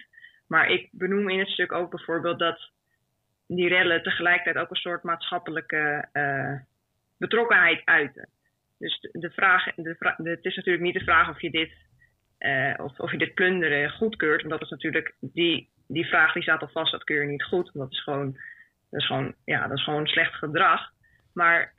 Maar 0.47 0.69
ik 0.69 0.89
benoem 0.91 1.29
in 1.29 1.39
het 1.39 1.47
stuk 1.47 1.71
ook 1.71 1.89
bijvoorbeeld 1.89 2.39
dat 2.39 2.71
die 3.47 3.67
rellen 3.67 4.03
tegelijkertijd 4.03 4.57
ook 4.65 4.69
een 4.69 4.75
soort 4.75 5.03
maatschappelijke 5.03 6.09
betrokkenheid 7.17 7.81
uiten. 7.85 8.29
Dus 8.79 9.09
de, 9.11 9.31
vraag, 9.31 9.75
de 9.75 9.95
het 10.23 10.45
is 10.45 10.55
natuurlijk 10.55 10.83
niet 10.83 10.93
de 10.93 11.03
vraag 11.03 11.29
of 11.29 11.41
je 11.41 11.51
dit, 11.51 11.71
of, 12.77 12.99
of 12.99 13.11
je 13.11 13.17
dit 13.17 13.33
plunderen 13.33 13.91
goedkeurt. 13.91 14.41
Want 14.41 14.53
dat 14.53 14.61
is 14.61 14.69
natuurlijk, 14.69 15.15
die, 15.19 15.69
die 15.87 16.05
vraag 16.05 16.33
die 16.33 16.43
staat 16.43 16.61
al 16.61 16.67
vast, 16.67 16.91
dat 16.91 17.03
keur 17.03 17.21
je 17.21 17.29
niet 17.29 17.43
goed. 17.43 17.71
Want 17.71 17.89
dat 17.89 17.91
is 17.91 18.03
gewoon, 18.03 18.37
dat 18.89 19.01
is 19.01 19.05
gewoon, 19.07 19.35
ja, 19.45 19.67
dat 19.67 19.77
is 19.77 19.83
gewoon 19.83 20.07
slecht 20.07 20.33
gedrag. 20.33 20.91
Maar 21.33 21.73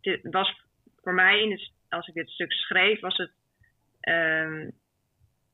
dit 0.00 0.20
was 0.22 0.64
voor 1.02 1.14
mij, 1.14 1.42
in 1.42 1.50
het, 1.50 1.70
als 1.88 2.08
ik 2.08 2.14
dit 2.14 2.30
stuk 2.30 2.52
schreef, 2.52 3.00
was 3.00 3.16
het, 3.16 3.32
um, 4.00 4.72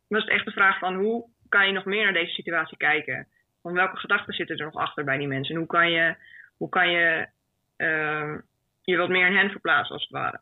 was 0.08 0.20
het 0.20 0.32
echt 0.32 0.44
de 0.44 0.50
vraag 0.50 0.78
van 0.78 0.94
hoe 0.94 1.28
kan 1.48 1.66
je 1.66 1.72
nog 1.72 1.84
meer 1.84 2.04
naar 2.04 2.12
deze 2.12 2.32
situatie 2.32 2.76
kijken? 2.76 3.26
Van 3.62 3.72
welke 3.72 3.96
gedachten 3.96 4.34
zitten 4.34 4.56
er 4.56 4.64
nog 4.64 4.74
achter 4.74 5.04
bij 5.04 5.18
die 5.18 5.26
mensen? 5.26 5.54
En 5.54 5.60
hoe 5.60 5.70
kan 5.70 5.90
je, 5.90 6.16
hoe 6.56 6.68
kan 6.68 6.90
je 6.90 7.28
uh, 7.76 8.34
je 8.82 8.96
wat 8.96 9.08
meer 9.08 9.26
in 9.26 9.36
hen 9.36 9.50
verplaatsen, 9.50 9.94
als 9.94 10.02
het 10.02 10.12
ware. 10.12 10.40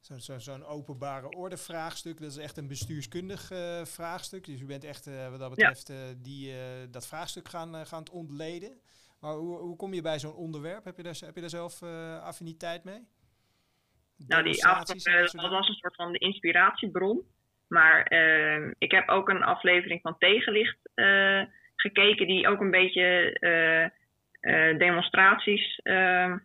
Zo'n 0.00 0.20
zo, 0.20 0.38
zo 0.38 0.62
openbare 0.62 1.28
orde 1.28 1.56
vraagstuk, 1.56 2.20
dat 2.20 2.30
is 2.30 2.36
echt 2.36 2.56
een 2.56 2.68
bestuurskundig 2.68 3.50
uh, 3.52 3.84
vraagstuk. 3.84 4.44
Dus 4.44 4.60
u 4.60 4.66
bent 4.66 4.84
echt 4.84 5.06
uh, 5.06 5.30
wat 5.30 5.38
dat 5.38 5.50
betreft 5.50 5.90
uh, 5.90 5.96
die, 6.16 6.52
dat 6.90 7.08
vraagstuk 7.08 7.48
gaan, 7.48 7.86
gaan 7.86 8.02
ontleden. 8.12 8.80
Maar 9.20 9.32
hoe, 9.32 9.58
hoe 9.58 9.76
kom 9.76 9.94
je 9.94 10.02
bij 10.02 10.18
zo'n 10.18 10.34
onderwerp? 10.34 10.84
Heb 10.84 10.96
je 10.96 11.02
daar, 11.02 11.16
heb 11.20 11.34
je 11.34 11.40
daar 11.40 11.50
zelf 11.50 11.82
affiniteit 12.22 12.84
mee? 12.84 13.06
Nou, 14.26 14.42
die 14.42 14.62
dat 14.62 15.50
was 15.50 15.68
een 15.68 15.74
soort 15.74 15.94
van 15.94 16.12
de 16.12 16.18
inspiratiebron. 16.18 17.22
Maar 17.68 18.02
ehm, 18.02 18.72
ik 18.78 18.90
heb 18.90 19.08
ook 19.08 19.28
een 19.28 19.42
aflevering 19.42 20.00
van 20.00 20.18
Tegenlicht 20.18 20.78
gekeken, 21.76 22.26
die 22.26 22.48
ook 22.48 22.60
een 22.60 22.70
beetje 22.70 23.36
demonstraties 24.78 25.80
ehm, 25.82 26.38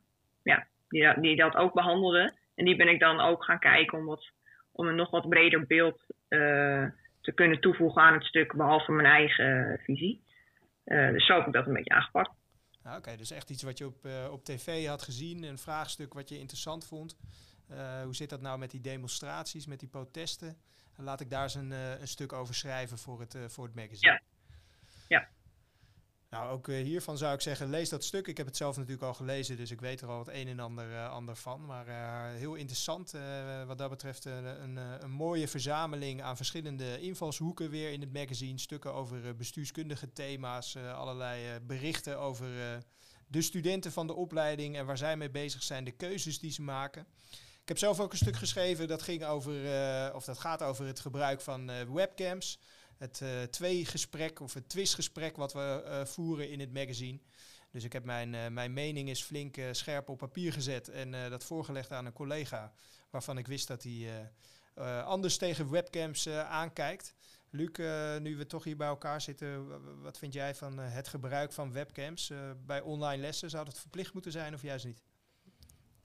ja, 0.43 0.67
die, 0.87 1.19
die 1.19 1.35
dat 1.35 1.55
ook 1.55 1.73
behandelde. 1.73 2.33
En 2.55 2.65
die 2.65 2.75
ben 2.75 2.87
ik 2.87 2.99
dan 2.99 3.19
ook 3.19 3.43
gaan 3.43 3.59
kijken 3.59 3.97
om, 3.97 4.05
wat, 4.05 4.31
om 4.71 4.87
een 4.87 4.95
nog 4.95 5.09
wat 5.09 5.29
breder 5.29 5.65
beeld 5.65 6.05
uh, 6.29 6.85
te 7.21 7.31
kunnen 7.33 7.61
toevoegen 7.61 8.01
aan 8.01 8.13
het 8.13 8.23
stuk, 8.23 8.53
behalve 8.53 8.91
mijn 8.91 9.07
eigen 9.07 9.79
visie. 9.83 10.23
Uh, 10.85 11.09
dus 11.09 11.25
zo 11.25 11.35
heb 11.35 11.47
ik 11.47 11.53
dat 11.53 11.67
een 11.67 11.73
beetje 11.73 11.93
aangepakt. 11.93 12.31
Ah, 12.83 12.97
Oké, 12.97 13.15
dus 13.15 13.31
echt 13.31 13.49
iets 13.49 13.63
wat 13.63 13.77
je 13.77 13.85
op, 13.85 14.05
uh, 14.05 14.31
op 14.31 14.43
tv 14.43 14.85
had 14.87 15.01
gezien, 15.01 15.43
een 15.43 15.57
vraagstuk 15.57 16.13
wat 16.13 16.29
je 16.29 16.39
interessant 16.39 16.87
vond. 16.87 17.17
hoe 18.03 18.15
zit 18.15 18.29
dat 18.29 18.41
nou 18.41 18.59
met 18.59 18.71
die 18.71 18.81
demonstraties, 18.81 19.67
met 19.67 19.79
die 19.79 19.89
protesten? 19.89 20.57
laat 20.97 21.21
ik 21.21 21.29
daar 21.29 21.43
eens 21.43 21.55
een, 21.55 21.71
een 21.71 22.07
stuk 22.07 22.33
over 22.33 22.55
schrijven 22.55 22.97
voor 22.97 23.19
het, 23.19 23.37
voor 23.47 23.65
het 23.65 23.75
magazine. 23.75 24.11
Ja. 24.11 24.21
ja. 25.07 25.27
Nou, 26.33 26.51
ook 26.51 26.67
uh, 26.67 26.83
hiervan 26.83 27.17
zou 27.17 27.33
ik 27.33 27.41
zeggen, 27.41 27.69
lees 27.69 27.89
dat 27.89 28.03
stuk. 28.03 28.27
Ik 28.27 28.37
heb 28.37 28.45
het 28.45 28.57
zelf 28.57 28.75
natuurlijk 28.75 29.03
al 29.03 29.13
gelezen, 29.13 29.57
dus 29.57 29.71
ik 29.71 29.81
weet 29.81 30.01
er 30.01 30.07
al 30.07 30.19
het 30.19 30.27
een 30.27 30.47
en 30.47 30.59
ander, 30.59 30.89
uh, 30.89 31.09
ander 31.09 31.35
van. 31.35 31.65
Maar 31.65 31.87
uh, 31.87 32.39
heel 32.39 32.53
interessant 32.53 33.13
wat 33.67 33.77
dat 33.77 33.89
betreft. 33.89 34.25
een, 34.25 34.75
een 34.75 35.11
mooie 35.11 35.47
verzameling 35.47 36.21
aan 36.21 36.35
verschillende 36.35 36.99
invalshoeken 36.99 37.69
weer 37.69 37.91
in 37.91 38.01
het 38.01 38.13
magazine. 38.13 38.59
Stukken 38.59 38.93
over 38.93 39.35
bestuurskundige 39.35 40.13
thema's, 40.13 40.77
allerlei 40.77 41.59
berichten 41.59 42.19
over 42.19 42.47
de 43.27 43.41
studenten 43.41 43.91
van 43.91 44.07
de 44.07 44.13
opleiding 44.13 44.77
en 44.77 44.85
waar 44.85 44.97
zij 44.97 45.17
mee 45.17 45.31
bezig 45.31 45.63
zijn, 45.63 45.83
de 45.83 45.91
keuzes 45.91 46.39
die 46.39 46.51
ze 46.51 46.61
maken. 46.61 47.05
Ik 47.61 47.67
heb 47.67 47.77
zelf 47.77 47.99
ook 47.99 48.11
een 48.11 48.17
stuk 48.17 48.35
geschreven 48.35 48.87
dat 48.87 49.01
ging 49.01 49.25
over, 49.25 49.53
of 50.13 50.25
dat 50.25 50.39
gaat 50.39 50.61
over 50.61 50.85
het 50.85 50.99
gebruik 50.99 51.41
van 51.41 51.71
webcams 51.93 52.59
het 53.03 53.19
uh, 53.23 53.41
tweegesprek 53.43 54.39
of 54.39 54.53
het 54.53 54.69
twistgesprek 54.69 55.35
wat 55.35 55.53
we 55.53 55.83
uh, 55.85 56.05
voeren 56.05 56.49
in 56.49 56.59
het 56.59 56.73
magazine. 56.73 57.19
Dus 57.71 57.83
ik 57.83 57.93
heb 57.93 58.03
mijn, 58.03 58.33
uh, 58.33 58.47
mijn 58.47 58.73
mening 58.73 59.09
is 59.09 59.23
flink 59.23 59.55
scherp 59.71 60.09
op 60.09 60.17
papier 60.17 60.53
gezet 60.53 60.89
en 60.89 61.29
dat 61.29 61.43
voorgelegd 61.43 61.91
aan 61.91 62.05
een 62.05 62.13
collega 62.13 62.73
waarvan 63.09 63.37
ik 63.37 63.47
wist 63.47 63.67
dat 63.67 63.83
hij 63.83 64.31
anders 65.03 65.37
tegen 65.37 65.71
webcams 65.71 66.29
aankijkt. 66.29 67.15
Luc, 67.49 67.77
nu 68.19 68.37
we 68.37 68.45
toch 68.47 68.63
hier 68.63 68.77
bij 68.77 68.87
elkaar 68.87 69.21
zitten, 69.21 69.67
wat 70.01 70.17
vind 70.17 70.33
jij 70.33 70.55
van 70.55 70.77
het 70.77 71.07
gebruik 71.07 71.53
van 71.53 71.71
webcams 71.71 72.31
bij 72.65 72.81
online 72.81 73.21
lessen? 73.21 73.49
Zou 73.49 73.65
dat 73.65 73.79
verplicht 73.79 74.13
moeten 74.13 74.31
zijn 74.31 74.53
of 74.53 74.61
juist 74.61 74.85
niet? 74.85 75.01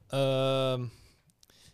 Ehm, 0.07 0.87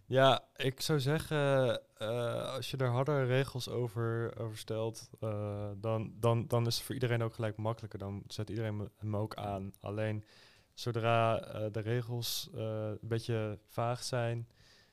ja, 0.07 0.45
ik 0.57 0.81
zou 0.81 1.01
zeggen, 1.01 1.81
uh, 1.99 2.55
als 2.55 2.71
je 2.71 2.77
er 2.77 2.89
harder 2.89 3.27
regels 3.27 3.69
over, 3.69 4.33
stelt, 4.55 5.11
uh, 5.21 5.71
dan, 5.77 6.13
dan, 6.21 6.47
dan 6.47 6.67
is 6.67 6.75
het 6.75 6.85
voor 6.85 6.95
iedereen 6.95 7.23
ook 7.23 7.35
gelijk 7.35 7.57
makkelijker. 7.57 7.99
Dan 7.99 8.23
zet 8.27 8.49
iedereen 8.51 8.91
hem 8.97 9.17
ook 9.17 9.35
aan. 9.35 9.73
Alleen 9.81 10.25
zodra 10.75 11.55
uh, 11.55 11.67
de 11.73 11.81
regels 11.81 12.49
een 12.53 12.99
beetje 13.01 13.59
vaag 13.69 14.03
zijn, 14.03 14.49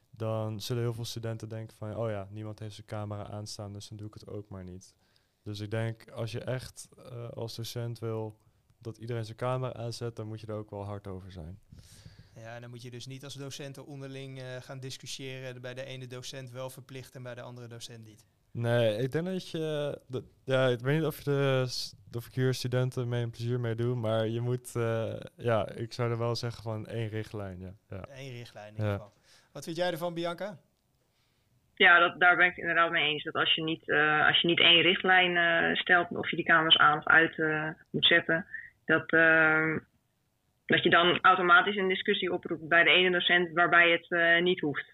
dan 0.10 0.60
zullen 0.60 0.84
heel 0.84 0.94
veel 0.94 1.06
studenten 1.06 1.50
denken 1.50 1.78
van, 1.78 1.96
oh 1.96 2.10
ja, 2.10 2.28
niemand 2.30 2.60
heeft 2.60 2.76
zijn 2.76 2.88
camera 2.88 3.30
aanstaan, 3.30 3.74
dus 3.74 3.88
dan 3.88 3.98
doe 3.98 4.08
ik 4.08 4.14
het 4.14 4.28
ook 4.28 4.50
maar 4.50 4.64
niet. 4.64 4.96
Dus 5.44 5.60
ik 5.60 5.72
denk, 5.72 6.10
als 6.10 6.32
je 6.32 6.40
echt 6.40 6.90
als 7.34 7.56
docent 7.56 8.00
wil 8.00 8.38
dat 8.78 8.98
iedereen 8.98 9.26
zijn 9.26 9.38
camera 9.38 9.74
aanzet, 9.74 10.16
dan 10.16 10.28
moet 10.28 10.42
je 10.42 10.48
er 10.48 10.54
ook 10.54 10.70
wel 10.70 10.86
hard 10.86 11.08
over 11.08 11.32
zijn. 11.32 11.60
Ja, 12.36 12.56
en 12.56 12.62
dan 12.62 12.70
moet 12.70 12.82
je 12.82 12.92
dus 12.92 13.06
niet 13.06 13.24
als 13.24 13.34
docenten 13.34 13.86
onderling 13.86 14.40
uh, 14.40 14.46
gaan 14.62 14.80
discussiëren. 14.80 15.62
Bij 15.62 15.74
de 15.74 15.86
ene 15.86 16.08
docent 16.08 16.52
wel 16.52 16.70
verplicht 16.70 17.16
en 17.16 17.24
bij 17.24 17.36
de 17.36 17.42
andere 17.42 17.68
docent 17.68 18.06
niet. 18.06 18.26
Nee, 18.52 18.98
ik 18.98 19.12
denk 19.12 19.26
dat 19.26 19.50
je. 19.50 20.00
Dat, 20.08 20.24
ja, 20.44 20.68
ik 20.68 20.80
weet 20.80 20.98
niet 20.98 21.06
of, 21.06 21.18
je 21.18 21.24
de, 21.24 22.18
of 22.18 22.26
ik 22.26 22.34
hier 22.34 22.54
studenten 22.54 23.10
mee 23.10 23.24
een 23.24 23.30
plezier 23.30 23.60
mee 23.60 23.76
doe, 23.76 23.96
maar 23.96 24.28
je 24.28 24.42
moet. 24.42 24.74
Uh, 24.76 25.14
ja, 25.36 25.70
ik 25.70 25.94
zou 25.94 26.12
er 26.12 26.18
wel 26.18 26.36
zeggen 26.36 26.64
van 26.64 26.88
één 26.88 27.08
richtlijn. 27.08 27.60
Ja. 27.60 27.74
ja. 27.90 28.04
Eén 28.10 28.32
richtlijn 28.32 28.68
in 28.68 28.76
ieder 28.76 28.92
geval. 28.92 29.14
Wat 29.52 29.64
vind 29.64 29.76
jij 29.76 29.92
ervan, 29.92 30.14
Bianca? 30.14 30.60
Ja, 31.76 32.00
dat, 32.00 32.20
daar 32.20 32.36
ben 32.36 32.46
ik 32.46 32.56
het 32.56 32.62
inderdaad 32.62 32.92
mee 32.92 33.10
eens. 33.10 33.24
Dat 33.24 33.34
als 33.34 33.56
je 33.56 33.64
niet, 33.64 33.88
uh, 33.88 34.28
als 34.28 34.42
je 34.42 34.48
niet 34.48 34.60
één 34.60 34.82
richtlijn 34.82 35.76
stelt, 35.78 36.10
of 36.10 36.30
je 36.30 36.36
die 36.36 36.46
kamers 36.46 36.78
aan 36.78 36.98
of 36.98 37.08
uit 37.08 37.38
moet 37.90 38.06
zetten, 38.06 38.46
dat 38.86 39.12
ehm, 39.12 39.78
dat 40.72 40.84
je 40.84 40.90
dan 40.90 41.20
automatisch 41.22 41.76
een 41.76 41.88
discussie 41.88 42.34
oproept 42.34 42.68
bij 42.68 42.84
de 42.84 42.90
ene 42.90 43.12
docent 43.12 43.52
waarbij 43.54 43.92
het 43.92 44.06
uh, 44.10 44.42
niet 44.42 44.60
hoeft. 44.60 44.94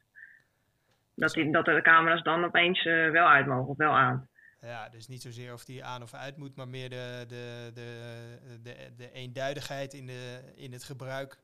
Dat, 1.15 1.33
die, 1.33 1.51
dat 1.51 1.65
de 1.65 1.81
camera's 1.81 2.23
dan 2.23 2.43
opeens 2.43 2.85
uh, 2.85 3.11
wel 3.11 3.27
uit 3.27 3.45
mogen 3.45 3.67
of 3.67 3.77
wel 3.77 3.91
aan. 3.91 4.29
Ja, 4.61 4.89
dus 4.89 5.07
niet 5.07 5.21
zozeer 5.21 5.53
of 5.53 5.65
die 5.65 5.83
aan 5.83 6.01
of 6.01 6.13
uit 6.13 6.37
moet, 6.37 6.55
maar 6.55 6.67
meer 6.67 6.89
de, 6.89 7.25
de, 7.27 7.71
de, 7.73 8.59
de, 8.63 8.75
de 8.97 9.11
eenduidigheid 9.11 9.93
in, 9.93 10.05
de, 10.05 10.53
in 10.55 10.71
het 10.71 10.83
gebruik, 10.83 11.37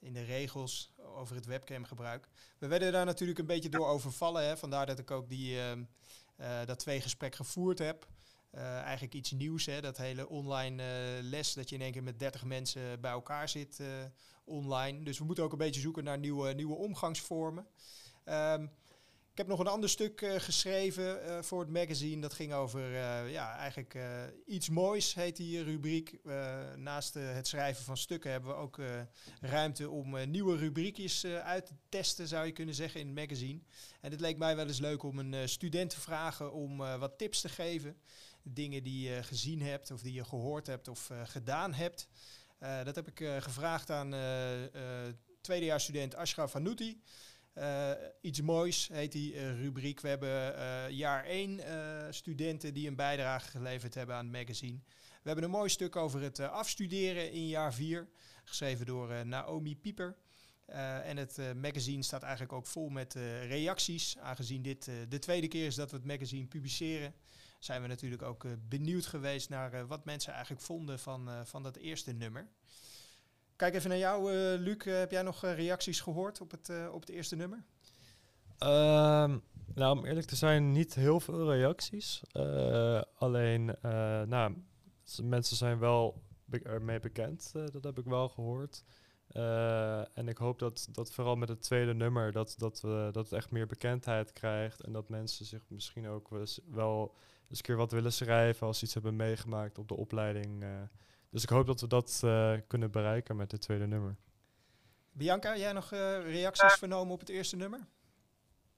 in 0.00 0.12
de 0.12 0.24
regels 0.24 0.94
over 0.96 1.36
het 1.36 1.46
webcamgebruik. 1.46 2.28
We 2.58 2.68
werden 2.68 2.92
daar 2.92 3.04
natuurlijk 3.04 3.38
een 3.38 3.46
beetje 3.46 3.68
door 3.68 3.86
overvallen, 3.86 4.46
hè? 4.46 4.56
vandaar 4.56 4.86
dat 4.86 4.98
ik 4.98 5.10
ook 5.10 5.28
die, 5.28 5.56
uh, 5.56 6.64
dat 6.64 6.78
twee 6.78 7.00
gesprek 7.00 7.34
gevoerd 7.34 7.78
heb. 7.78 8.06
Uh, 8.54 8.80
eigenlijk 8.80 9.14
iets 9.14 9.30
nieuws, 9.30 9.66
hè? 9.66 9.80
dat 9.80 9.96
hele 9.96 10.28
online 10.28 10.82
uh, 10.82 11.28
les, 11.30 11.52
dat 11.52 11.68
je 11.68 11.74
in 11.74 11.82
één 11.82 11.92
keer 11.92 12.02
met 12.02 12.18
30 12.18 12.44
mensen 12.44 13.00
bij 13.00 13.10
elkaar 13.10 13.48
zit 13.48 13.78
uh, 13.80 13.88
online. 14.44 15.02
Dus 15.04 15.18
we 15.18 15.24
moeten 15.24 15.44
ook 15.44 15.52
een 15.52 15.58
beetje 15.58 15.80
zoeken 15.80 16.04
naar 16.04 16.18
nieuwe, 16.18 16.52
nieuwe 16.52 16.74
omgangsvormen. 16.74 17.66
Um, 18.24 18.70
ik 19.30 19.46
heb 19.46 19.46
nog 19.46 19.58
een 19.58 19.72
ander 19.72 19.88
stuk 19.88 20.34
geschreven 20.36 21.44
voor 21.44 21.60
het 21.60 21.70
magazine. 21.70 22.20
Dat 22.20 22.32
ging 22.32 22.52
over 22.52 22.96
ja, 23.28 23.56
eigenlijk 23.56 23.98
iets 24.46 24.68
moois, 24.68 25.14
heet 25.14 25.36
die 25.36 25.62
rubriek. 25.62 26.18
naast 26.76 27.14
het 27.14 27.46
schrijven 27.46 27.84
van 27.84 27.96
stukken 27.96 28.30
hebben 28.30 28.50
we 28.50 28.56
ook 28.56 28.78
ruimte 29.40 29.90
om 29.90 30.30
nieuwe 30.30 30.56
rubriekjes 30.56 31.24
uit 31.24 31.66
te 31.66 31.74
testen, 31.88 32.28
zou 32.28 32.46
je 32.46 32.52
kunnen 32.52 32.74
zeggen, 32.74 33.00
in 33.00 33.06
het 33.06 33.16
magazine. 33.16 33.60
En 34.00 34.10
het 34.10 34.20
leek 34.20 34.38
mij 34.38 34.56
wel 34.56 34.66
eens 34.66 34.78
leuk 34.80 35.02
om 35.02 35.18
een 35.18 35.48
student 35.48 35.90
te 35.90 36.00
vragen 36.00 36.52
om 36.52 36.76
wat 36.76 37.18
tips 37.18 37.40
te 37.40 37.48
geven 37.48 37.96
dingen 38.42 38.82
die 38.82 39.08
je 39.08 39.22
gezien 39.22 39.62
hebt 39.62 39.90
of 39.90 40.02
die 40.02 40.12
je 40.12 40.24
gehoord 40.24 40.66
hebt 40.66 40.88
of 40.88 41.10
uh, 41.10 41.20
gedaan 41.24 41.74
hebt. 41.74 42.08
Uh, 42.60 42.84
dat 42.84 42.94
heb 42.94 43.08
ik 43.08 43.20
uh, 43.20 43.36
gevraagd 43.36 43.90
aan 43.90 44.14
tweedejaarsstudent 45.40 46.14
Ashraf 46.14 46.52
Hanouti. 46.52 47.02
iets 48.20 48.40
moois 48.40 48.88
heet 48.92 49.12
die 49.12 49.52
rubriek. 49.54 50.00
We 50.00 50.08
hebben 50.08 50.94
jaar 50.94 51.24
1 51.24 51.60
studenten 52.14 52.74
die 52.74 52.88
een 52.88 52.96
bijdrage 52.96 53.48
geleverd 53.48 53.94
hebben 53.94 54.14
aan 54.14 54.24
het 54.24 54.36
magazine. 54.36 54.78
We 55.22 55.26
hebben 55.26 55.44
een 55.44 55.50
mooi 55.50 55.68
stuk 55.68 55.96
over 55.96 56.20
het 56.20 56.40
afstuderen 56.40 57.32
in 57.32 57.46
jaar 57.46 57.74
4, 57.74 58.08
geschreven 58.44 58.86
door 58.86 59.26
Naomi 59.26 59.76
Pieper. 59.76 60.16
Uh, 60.72 61.08
en 61.08 61.16
het 61.16 61.38
uh, 61.38 61.52
magazine 61.52 62.02
staat 62.02 62.22
eigenlijk 62.22 62.52
ook 62.52 62.66
vol 62.66 62.88
met 62.88 63.14
uh, 63.14 63.48
reacties. 63.48 64.18
Aangezien 64.18 64.62
dit 64.62 64.90
de 65.08 65.18
tweede 65.18 65.48
keer 65.48 65.66
is 65.66 65.74
dat 65.74 65.90
we 65.90 65.96
het 65.96 66.06
magazine 66.06 66.46
publiceren, 66.46 67.14
zijn 67.60 67.82
we 67.82 67.88
natuurlijk 67.88 68.22
ook 68.22 68.44
uh, 68.44 68.52
benieuwd 68.68 69.06
geweest 69.06 69.48
naar 69.48 69.74
uh, 69.74 69.82
wat 69.82 70.04
mensen 70.04 70.32
eigenlijk 70.32 70.62
vonden 70.62 70.98
van, 70.98 71.28
uh, 71.28 71.40
van 71.44 71.62
dat 71.62 71.76
eerste 71.76 72.12
nummer. 72.12 72.48
Kijk 73.56 73.74
even 73.74 73.88
naar 73.88 73.98
jou, 73.98 74.32
Luc. 74.58 74.84
heb 74.84 75.10
jij 75.10 75.22
nog 75.22 75.40
reacties 75.44 76.00
gehoord 76.00 76.40
op 76.40 76.50
het, 76.50 76.72
op 76.92 77.00
het 77.00 77.10
eerste 77.10 77.36
nummer? 77.36 77.64
Ehm, 78.58 79.38
nou, 79.74 79.98
om 79.98 80.04
eerlijk 80.04 80.26
te 80.26 80.36
zijn, 80.36 80.72
niet 80.72 80.94
heel 80.94 81.20
veel 81.20 81.52
reacties. 81.52 82.22
Alleen, 83.14 83.76
nou, 84.28 84.54
mensen 85.22 85.56
zijn 85.56 85.78
wel 85.78 86.22
ermee 86.62 87.00
bekend. 87.00 87.52
Dat 87.52 87.84
heb 87.84 87.98
ik 87.98 88.04
wel 88.04 88.28
gehoord. 88.28 88.84
en 90.14 90.28
ik 90.28 90.38
hoop 90.38 90.58
dat, 90.58 90.88
dat 90.90 91.12
vooral 91.12 91.36
met 91.36 91.48
het 91.48 91.62
tweede 91.62 91.94
nummer, 91.94 92.32
dat, 92.32 92.54
dat, 92.58 92.80
we, 92.80 93.08
dat 93.12 93.32
echt 93.32 93.50
meer 93.50 93.66
bekendheid 93.66 94.32
krijgt. 94.32 94.80
En 94.80 94.92
dat 94.92 95.08
mensen 95.08 95.44
zich 95.46 95.64
misschien 95.68 96.08
ook 96.08 96.28
wel 96.70 97.14
eens 97.50 97.58
een 97.58 97.64
keer 97.64 97.76
wat 97.76 97.92
willen 97.92 98.12
schrijven 98.12 98.66
als 98.66 98.78
ze 98.78 98.84
iets 98.84 98.94
hebben 98.94 99.16
meegemaakt 99.16 99.78
op 99.78 99.88
de 99.88 99.96
opleiding. 99.96 100.64
dus 101.30 101.42
ik 101.42 101.48
hoop 101.48 101.66
dat 101.66 101.80
we 101.80 101.86
dat 101.86 102.20
kunnen 102.66 102.90
bereiken 102.90 103.36
met 103.36 103.52
het 103.52 103.60
tweede 103.60 103.86
nummer. 103.86 104.16
Bianca, 105.12 105.56
jij 105.56 105.72
nog 105.72 105.90
reacties 106.24 106.74
vernomen 106.74 107.12
op 107.12 107.20
het 107.20 107.28
eerste 107.28 107.56
nummer? 107.56 107.80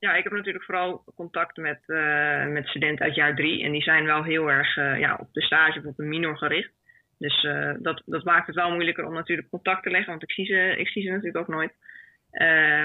Ja, 0.04 0.14
ik 0.14 0.24
heb 0.24 0.32
natuurlijk 0.32 0.64
vooral 0.64 1.04
contact 1.14 1.56
met, 1.56 1.80
uh, 1.86 2.46
met 2.46 2.66
studenten 2.66 3.04
uit 3.04 3.14
jaar 3.14 3.34
drie. 3.34 3.62
En 3.64 3.72
die 3.72 3.82
zijn 3.82 4.04
wel 4.04 4.22
heel 4.22 4.50
erg 4.50 4.76
uh, 4.76 4.98
ja, 4.98 5.16
op 5.20 5.28
de 5.32 5.42
stage 5.42 5.78
of 5.78 5.84
op 5.84 5.98
een 5.98 6.08
minor 6.08 6.38
gericht. 6.38 6.72
Dus 7.18 7.42
uh, 7.42 7.74
dat, 7.78 8.02
dat 8.06 8.24
maakt 8.24 8.46
het 8.46 8.56
wel 8.56 8.70
moeilijker 8.70 9.06
om 9.06 9.14
natuurlijk 9.14 9.48
contact 9.48 9.82
te 9.82 9.90
leggen. 9.90 10.10
Want 10.10 10.22
ik 10.22 10.32
zie 10.32 10.46
ze, 10.46 10.74
ik 10.78 10.88
zie 10.88 11.02
ze 11.02 11.08
natuurlijk 11.08 11.36
ook 11.36 11.54
nooit. 11.54 11.72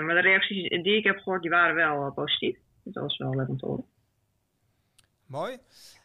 maar 0.03 0.15
de 0.15 0.21
reacties 0.21 0.69
die 0.69 0.97
ik 0.97 1.03
heb 1.03 1.17
gehoord, 1.17 1.41
die 1.41 1.51
waren 1.51 1.75
wel 1.75 2.11
positief. 2.11 2.57
Dus 2.83 2.93
dat 2.93 3.03
was 3.03 3.17
wel 3.17 3.35
leuk 3.35 3.47
om 3.47 3.57
te 3.57 3.65
horen. 3.65 3.85
Mooi. 5.27 5.57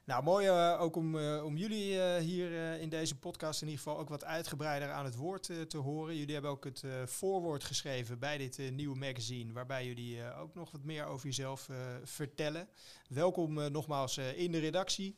Nou, 0.04 0.22
mooi 0.22 0.46
uh, 0.46 0.80
ook 0.80 0.96
om, 0.96 1.16
uh, 1.16 1.44
om 1.44 1.56
jullie 1.56 1.94
uh, 1.94 2.16
hier 2.16 2.80
in 2.80 2.88
deze 2.88 3.18
podcast 3.18 3.62
in 3.62 3.68
ieder 3.68 3.82
geval 3.82 3.98
ook 4.00 4.08
wat 4.08 4.24
uitgebreider 4.24 4.90
aan 4.90 5.04
het 5.04 5.16
woord 5.16 5.50
te 5.68 5.78
horen. 5.78 6.16
Jullie 6.16 6.32
hebben 6.32 6.50
ook 6.50 6.64
het 6.64 6.84
voorwoord 7.04 7.64
geschreven 7.64 8.18
bij 8.18 8.38
dit 8.38 8.70
nieuwe 8.72 8.96
magazine, 8.96 9.52
waarbij 9.52 9.86
jullie 9.86 10.32
ook 10.34 10.54
nog 10.54 10.70
wat 10.70 10.84
meer 10.84 11.04
over 11.04 11.26
jezelf 11.26 11.68
vertellen. 12.04 12.68
Welkom 13.08 13.70
nogmaals 13.72 14.18
in 14.18 14.52
de 14.52 14.58
redactie. 14.58 15.16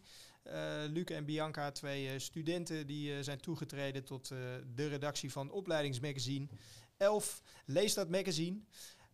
Luc 0.90 1.04
en 1.04 1.24
Bianca, 1.24 1.70
twee 1.70 2.18
studenten 2.18 2.86
die 2.86 3.22
zijn 3.22 3.40
toegetreden 3.40 4.04
tot 4.04 4.28
de 4.74 4.88
redactie 4.88 5.32
van 5.32 5.50
opleidingsmagazine 5.50 6.48
11. 6.96 7.42
Lees 7.64 7.94
dat 7.94 8.08
magazine. 8.08 8.60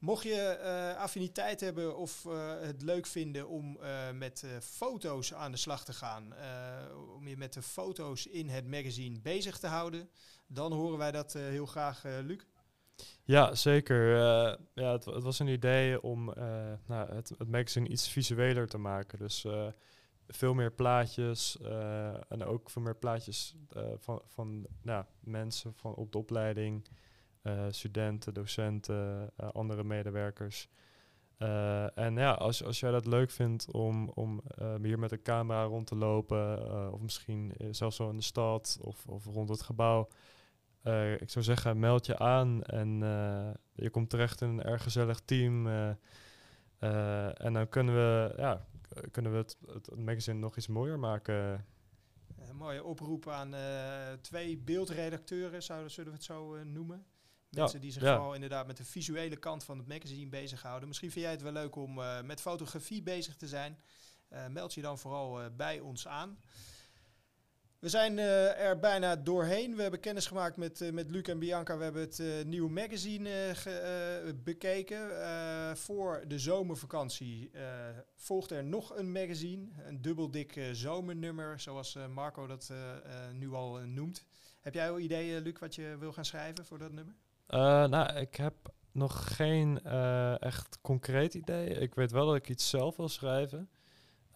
Mocht 0.00 0.22
je 0.22 0.58
uh, 0.60 1.00
affiniteit 1.00 1.60
hebben 1.60 1.96
of 1.96 2.24
uh, 2.24 2.60
het 2.60 2.82
leuk 2.82 3.06
vinden 3.06 3.48
om 3.48 3.78
uh, 3.82 4.10
met 4.10 4.44
foto's 4.60 5.34
aan 5.34 5.50
de 5.50 5.56
slag 5.56 5.84
te 5.84 5.92
gaan, 5.92 6.34
om 7.16 7.28
je 7.28 7.36
met 7.36 7.52
de 7.52 7.62
foto's 7.62 8.26
in 8.26 8.48
het 8.48 8.66
magazine 8.66 9.20
bezig 9.20 9.58
te 9.58 9.66
houden, 9.66 10.10
dan 10.46 10.72
horen 10.72 10.98
wij 10.98 11.10
dat 11.10 11.32
heel 11.32 11.66
graag, 11.66 12.02
Luc. 12.02 12.42
Ja, 13.24 13.54
zeker. 13.54 14.16
ja, 14.74 14.92
het, 14.92 15.04
het, 15.04 15.22
was 15.22 15.38
een 15.38 15.48
idee 15.48 16.02
om 16.02 16.24
nou, 16.86 17.14
het, 17.14 17.28
het, 17.38 17.48
magazine 17.48 17.88
iets 17.88 18.08
visueler 18.08 18.68
te 18.68 18.78
maken. 18.78 19.18
Dus 19.18 19.46
veel 20.28 20.54
meer 20.54 20.72
plaatjes 20.72 21.58
en 22.28 22.44
ook 22.44 22.70
veel 22.70 22.82
meer 22.82 22.96
plaatjes 22.96 23.54
van, 23.96 24.22
van 24.26 24.66
nou, 24.82 25.04
mensen 25.20 25.74
van 25.74 25.94
op 25.94 26.12
de 26.12 26.18
opleiding. 26.18 26.88
Eh, 27.42 27.66
studenten, 27.70 28.34
docenten, 28.34 29.30
uh, 29.40 29.48
andere 29.52 29.84
medewerkers. 29.84 30.68
Uh, 31.38 31.98
en 31.98 32.14
ja, 32.16 32.32
als, 32.32 32.64
als 32.64 32.80
jij 32.80 32.90
dat 32.90 33.06
leuk 33.06 33.30
vindt 33.30 33.72
om, 33.72 34.08
om 34.08 34.42
hier 34.82 34.98
met 34.98 35.12
een 35.12 35.22
camera 35.22 35.64
rond 35.64 35.86
te 35.86 35.96
lopen, 35.96 36.92
of 36.92 37.00
misschien 37.00 37.54
zelfs 37.70 37.96
zo 37.96 38.10
in 38.10 38.16
de 38.16 38.22
stad 38.22 38.78
of, 38.80 39.06
of 39.06 39.24
rond 39.24 39.48
het 39.48 39.62
gebouw, 39.62 40.08
ik 41.18 41.30
zou 41.30 41.44
zeggen, 41.44 41.78
meld 41.78 42.06
je 42.06 42.18
aan 42.18 42.62
en 42.62 42.98
je 43.72 43.90
komt 43.90 44.10
terecht 44.10 44.40
in 44.40 44.48
een 44.48 44.62
erg 44.62 44.82
gezellig 44.82 45.20
team. 45.20 45.66
en 46.78 47.52
dan 47.52 47.68
kunnen 47.68 47.94
we, 47.94 48.34
ja, 48.36 48.66
kunnen 49.10 49.32
we 49.32 49.38
het, 49.38 49.58
het 49.66 49.96
magazine 49.96 50.38
nog 50.38 50.56
iets 50.56 50.68
mooier 50.68 50.98
maken. 50.98 51.64
Een 52.36 52.56
mooie 52.56 52.84
oproep 52.84 53.28
aan 53.28 53.54
twee 54.20 54.58
beeldredacteuren, 54.58 55.62
zouden, 55.62 55.90
zullen 55.90 56.10
we 56.10 56.16
het 56.16 56.26
zo 56.26 56.64
noemen. 56.64 57.04
Mensen 57.50 57.80
die 57.80 57.92
zich 57.92 58.02
vooral 58.02 58.34
inderdaad 58.34 58.66
met 58.66 58.76
de 58.76 58.84
visuele 58.84 59.36
kant 59.36 59.64
van 59.64 59.78
het 59.78 59.88
magazine 59.88 60.30
bezighouden. 60.30 60.88
Misschien 60.88 61.10
vind 61.10 61.24
jij 61.24 61.34
het 61.34 61.42
wel 61.42 61.52
leuk 61.52 61.76
om 61.76 61.98
uh, 61.98 62.20
met 62.20 62.40
fotografie 62.40 63.02
bezig 63.02 63.36
te 63.36 63.48
zijn. 63.48 63.78
Uh, 64.32 64.46
meld 64.46 64.74
je 64.74 64.80
dan 64.80 64.98
vooral 64.98 65.40
uh, 65.40 65.46
bij 65.56 65.80
ons 65.80 66.08
aan. 66.08 66.38
We 67.78 67.88
zijn 67.88 68.18
er 68.18 68.78
bijna 68.78 69.16
doorheen. 69.16 69.76
We 69.76 69.82
hebben 69.82 70.00
kennis 70.00 70.26
gemaakt 70.26 70.56
met, 70.56 70.92
met 70.92 71.10
Luc 71.10 71.22
en 71.22 71.38
Bianca. 71.38 71.76
We 71.76 71.82
hebben 71.82 72.02
het 72.02 72.46
nieuwe 72.46 72.70
magazine 72.70 73.54
bekeken. 74.44 75.08
voor 75.76 76.24
de 76.26 76.38
zomervakantie 76.38 77.50
volgt 78.14 78.50
er 78.50 78.64
nog 78.64 78.96
een 78.96 79.12
magazine. 79.12 79.68
Een 79.84 80.02
dubbeldik 80.02 80.60
zomernummer, 80.72 81.60
zoals 81.60 81.96
Marco 82.14 82.46
dat 82.46 82.72
nu 83.32 83.52
al 83.52 83.78
noemt. 83.78 84.24
Heb 84.60 84.74
jij 84.74 84.90
al 84.90 84.98
ideeën, 84.98 85.42
Luc, 85.42 85.58
wat 85.58 85.74
je 85.74 85.96
wil 85.98 86.12
gaan 86.12 86.24
schrijven 86.24 86.64
voor 86.64 86.78
dat 86.78 86.92
nummer? 86.92 87.14
Uh, 87.54 87.86
nou, 87.86 88.16
ik 88.16 88.34
heb 88.34 88.54
nog 88.92 89.36
geen 89.36 89.80
uh, 89.86 90.42
echt 90.42 90.78
concreet 90.82 91.34
idee. 91.34 91.68
Ik 91.68 91.94
weet 91.94 92.10
wel 92.10 92.26
dat 92.26 92.36
ik 92.36 92.48
iets 92.48 92.70
zelf 92.70 92.96
wil 92.96 93.08
schrijven. 93.08 93.68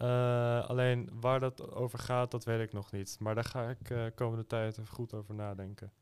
Uh, 0.02 0.68
alleen 0.68 1.08
waar 1.20 1.40
dat 1.40 1.74
over 1.74 1.98
gaat, 1.98 2.30
dat 2.30 2.44
weet 2.44 2.60
ik 2.60 2.72
nog 2.72 2.92
niet. 2.92 3.16
Maar 3.20 3.34
daar 3.34 3.44
ga 3.44 3.68
ik 3.68 4.14
komende 4.14 4.46
tijd 4.46 4.78
even 4.78 4.94
goed 4.94 5.14
over 5.14 5.34
nadenken. 5.34 5.92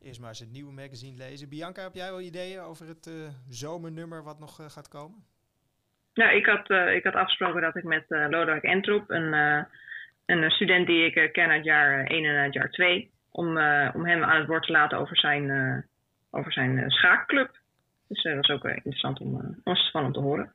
Eerst 0.00 0.20
maar 0.20 0.28
eens 0.28 0.38
het 0.38 0.52
nieuwe 0.52 0.72
magazine 0.72 1.16
lezen. 1.16 1.48
Bianca, 1.48 1.82
heb 1.82 1.94
jij 1.94 2.10
wel 2.10 2.20
ideeën 2.20 2.60
over 2.60 2.86
het 2.86 3.10
zomernummer 3.48 4.22
wat 4.22 4.38
nog 4.38 4.72
gaat 4.72 4.88
komen? 4.88 5.24
Nou, 6.14 6.36
ik 6.36 6.46
had, 6.46 6.70
ik 6.70 7.04
had 7.04 7.14
afgesproken 7.14 7.60
dat 7.60 7.76
ik 7.76 7.84
met 7.84 8.04
Lodewijk 8.08 8.62
Entrop, 8.62 9.10
een, 9.10 9.32
een 10.26 10.50
student 10.50 10.86
die 10.86 11.12
ik 11.12 11.32
ken 11.32 11.50
uit 11.50 11.64
jaar 11.64 12.06
1 12.06 12.24
en 12.24 12.36
uit 12.36 12.54
jaar 12.54 12.70
2, 12.70 13.10
om, 13.30 13.48
om 13.94 14.06
hem 14.06 14.24
aan 14.24 14.38
het 14.38 14.46
woord 14.46 14.66
te 14.66 14.72
laten 14.72 14.98
over 14.98 15.16
zijn 15.16 15.50
over 16.34 16.52
zijn 16.52 16.76
uh, 16.76 16.88
schaakclub. 16.88 17.60
Dus 18.06 18.24
uh, 18.24 18.34
dat 18.34 18.44
is 18.44 18.50
ook 18.50 18.64
uh, 18.64 18.74
interessant 18.74 19.20
om, 19.20 19.60
van 19.64 20.04
om 20.04 20.12
te 20.12 20.20
horen. 20.20 20.52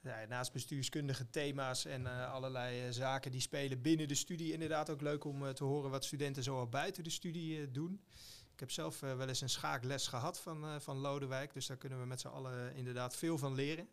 Ja, 0.00 0.24
naast 0.28 0.52
bestuurskundige 0.52 1.30
thema's 1.30 1.84
en 1.84 2.30
allerlei 2.30 2.92
zaken 2.92 3.30
die 3.30 3.40
spelen 3.40 3.82
binnen 3.82 4.08
de 4.08 4.14
studie, 4.14 4.52
inderdaad 4.52 4.90
ook 4.90 5.00
leuk 5.00 5.24
om 5.24 5.54
te 5.54 5.64
horen 5.64 5.90
wat 5.90 6.04
studenten 6.04 6.42
zo 6.42 6.58
al 6.58 6.68
buiten 6.68 7.04
de 7.04 7.10
studie 7.10 7.70
doen. 7.70 8.00
Ik 8.52 8.60
heb 8.60 8.70
zelf 8.70 9.00
wel 9.00 9.28
eens 9.28 9.40
een 9.40 9.48
schaakles 9.48 10.08
gehad 10.08 10.40
van, 10.40 10.80
van 10.80 10.96
Lodewijk, 10.96 11.54
dus 11.54 11.66
daar 11.66 11.76
kunnen 11.76 12.00
we 12.00 12.06
met 12.06 12.20
z'n 12.20 12.28
allen 12.28 12.74
inderdaad 12.74 13.16
veel 13.16 13.38
van 13.38 13.54
leren. 13.54 13.88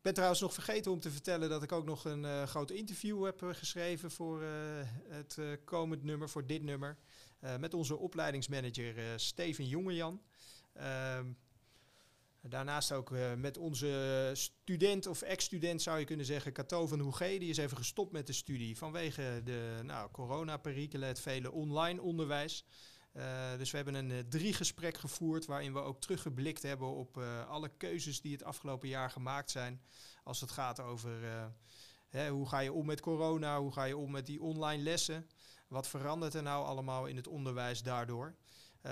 Ik 0.00 0.06
ben 0.06 0.14
trouwens 0.14 0.40
nog 0.40 0.54
vergeten 0.54 0.92
om 0.92 1.00
te 1.00 1.10
vertellen 1.10 1.48
dat 1.48 1.62
ik 1.62 1.72
ook 1.72 1.84
nog 1.84 2.04
een 2.04 2.22
uh, 2.22 2.42
groot 2.42 2.70
interview 2.70 3.24
heb 3.24 3.42
geschreven 3.52 4.10
voor 4.10 4.42
uh, 4.42 4.48
het 5.08 5.38
komend 5.64 6.02
nummer, 6.02 6.28
voor 6.28 6.46
dit 6.46 6.62
nummer. 6.62 6.98
Met 7.58 7.74
onze 7.74 7.96
opleidingsmanager 7.96 9.20
Steven 9.20 9.66
Jongejan. 9.66 10.22
Uh, 10.76 11.18
daarnaast 12.40 12.92
ook 12.92 13.10
met 13.36 13.58
onze 13.58 14.30
student 14.34 15.06
of 15.06 15.22
ex-student 15.22 15.82
zou 15.82 15.98
je 15.98 16.04
kunnen 16.04 16.26
zeggen, 16.26 16.52
Cato 16.52 16.86
van 16.86 17.00
Hoege. 17.00 17.36
Die 17.38 17.50
is 17.50 17.56
even 17.56 17.76
gestopt 17.76 18.12
met 18.12 18.26
de 18.26 18.32
studie 18.32 18.78
vanwege 18.78 19.40
de 19.44 19.80
nou, 19.82 20.10
coronaperikelen, 20.10 21.08
het 21.08 21.20
vele 21.20 21.50
online 21.50 22.02
onderwijs. 22.02 22.64
Dus 23.58 23.70
we 23.70 23.76
hebben 23.76 23.94
een 23.94 24.28
drie 24.28 24.52
gesprek 24.52 24.98
gevoerd 24.98 25.46
waarin 25.46 25.72
we 25.72 25.78
ook 25.78 26.00
teruggeblikt 26.00 26.62
hebben 26.62 26.88
op 26.88 27.18
alle 27.48 27.68
keuzes 27.76 28.20
die 28.20 28.32
het 28.32 28.44
afgelopen 28.44 28.88
jaar 28.88 29.10
gemaakt 29.10 29.50
zijn. 29.50 29.82
Als 30.24 30.40
het 30.40 30.50
gaat 30.50 30.80
over 30.80 31.12
hè, 32.08 32.28
hoe 32.28 32.48
ga 32.48 32.58
je 32.58 32.72
om 32.72 32.86
met 32.86 33.00
corona, 33.00 33.60
hoe 33.60 33.72
ga 33.72 33.84
je 33.84 33.96
om 33.96 34.10
met 34.10 34.26
die 34.26 34.42
online 34.42 34.82
lessen. 34.82 35.30
Wat 35.68 35.88
verandert 35.88 36.34
er 36.34 36.42
nou 36.42 36.64
allemaal 36.64 37.06
in 37.06 37.16
het 37.16 37.28
onderwijs 37.28 37.82
daardoor? 37.82 38.34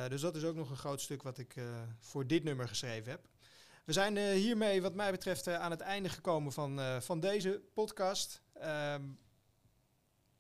Dus 0.09 0.20
dat 0.20 0.37
is 0.37 0.44
ook 0.44 0.57
nog 0.57 0.70
een 0.70 0.76
groot 0.76 1.00
stuk 1.00 1.22
wat 1.22 1.38
ik 1.38 1.54
voor 1.98 2.26
dit 2.26 2.44
nummer 2.44 2.68
geschreven 2.68 3.11
heb. 3.11 3.28
We 3.85 3.92
zijn 3.92 4.16
hiermee, 4.16 4.83
wat 4.83 4.94
mij 4.94 5.11
betreft, 5.11 5.48
aan 5.48 5.70
het 5.70 5.81
einde 5.81 6.09
gekomen 6.09 6.52
van, 6.52 6.81
van 7.02 7.20
deze 7.20 7.62
podcast. 7.74 8.42
Ehm, 8.52 9.02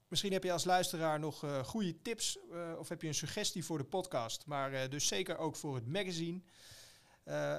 misschien 0.08 0.32
heb 0.32 0.44
je 0.44 0.52
als 0.52 0.64
luisteraar 0.64 1.18
nog 1.18 1.44
goede 1.64 2.02
tips 2.02 2.38
of 2.78 2.88
heb 2.88 3.02
je 3.02 3.08
een 3.08 3.14
suggestie 3.14 3.64
voor 3.64 3.78
de 3.78 3.84
podcast, 3.84 4.46
maar 4.46 4.88
dus 4.90 5.06
zeker 5.06 5.38
ook 5.38 5.56
voor 5.56 5.74
het 5.74 5.86
magazine. 5.86 6.40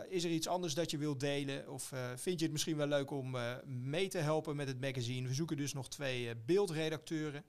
is 0.10 0.24
er 0.24 0.30
iets 0.30 0.48
anders 0.48 0.74
dat 0.74 0.92
je 0.92 0.98
wilt 0.98 1.20
delen? 1.20 1.70
Of 1.70 1.92
vind 2.16 2.40
je 2.40 2.46
het 2.46 2.52
misschien 2.52 2.78
wel 2.78 2.88
leuk 2.88 3.12
om 3.12 3.38
mee 3.66 4.08
te 4.08 4.18
helpen 4.18 4.56
met 4.56 4.68
het 4.68 4.82
magazine? 4.82 5.28
We 5.28 5.34
zoeken 5.34 5.58
dus 5.58 5.74
nog 5.74 5.90
twee 5.90 6.36
beeldredacteuren. 6.36 7.46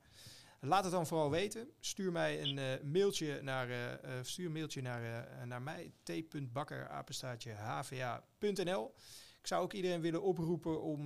Laat 0.63 0.83
het 0.85 0.93
dan 0.93 1.07
vooral 1.07 1.31
weten. 1.31 1.69
Stuur 1.81 2.13
mij 2.13 2.43
een 2.43 2.57
uh, 2.57 2.65
mailtje 2.93 3.43
naar, 3.43 3.71
uh, 3.71 3.77
stuur 4.23 4.47
een 4.47 4.53
mailtje 4.53 4.83
naar, 4.83 5.29
naar 5.47 5.63
mij, 5.63 5.93
t.bakker.hva.nl. 6.03 6.95
Ik 9.41 9.47
zou 9.47 9.63
ook 9.63 9.73
iedereen 9.73 10.01
willen 10.01 10.23
oproepen 10.23 10.83
om 10.83 11.05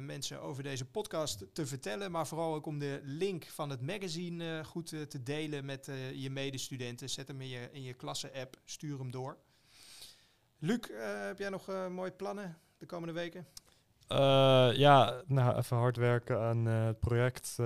mensen 0.00 0.40
over 0.40 0.62
deze 0.62 0.84
podcast 0.84 1.46
te 1.52 1.66
vertellen, 1.66 2.10
maar 2.10 2.26
vooral 2.26 2.54
ook 2.54 2.66
om 2.66 2.78
de 2.78 3.00
link 3.02 3.44
van 3.44 3.70
het 3.70 3.80
magazine 3.80 4.64
goed 4.64 4.88
te 4.88 5.22
delen 5.22 5.64
met 5.64 5.90
je 6.14 6.30
medestudenten. 6.30 7.10
Zet 7.10 7.28
hem 7.28 7.40
in 7.40 7.48
je, 7.48 7.68
in 7.72 7.82
je 7.82 7.94
klasse-app, 7.94 8.56
stuur 8.64 8.98
hem 8.98 9.10
door. 9.10 9.38
Luc, 10.58 10.88
heb 11.26 11.38
jij 11.38 11.48
nog 11.48 11.66
mooie 11.90 12.12
plannen 12.12 12.58
de 12.78 12.86
komende 12.86 13.14
weken? 13.14 13.46
Ja, 14.76 15.22
nou, 15.26 15.56
even 15.56 15.76
hard 15.76 15.96
werken 15.96 16.40
aan 16.40 16.66
het 16.66 16.98
project. 16.98 17.58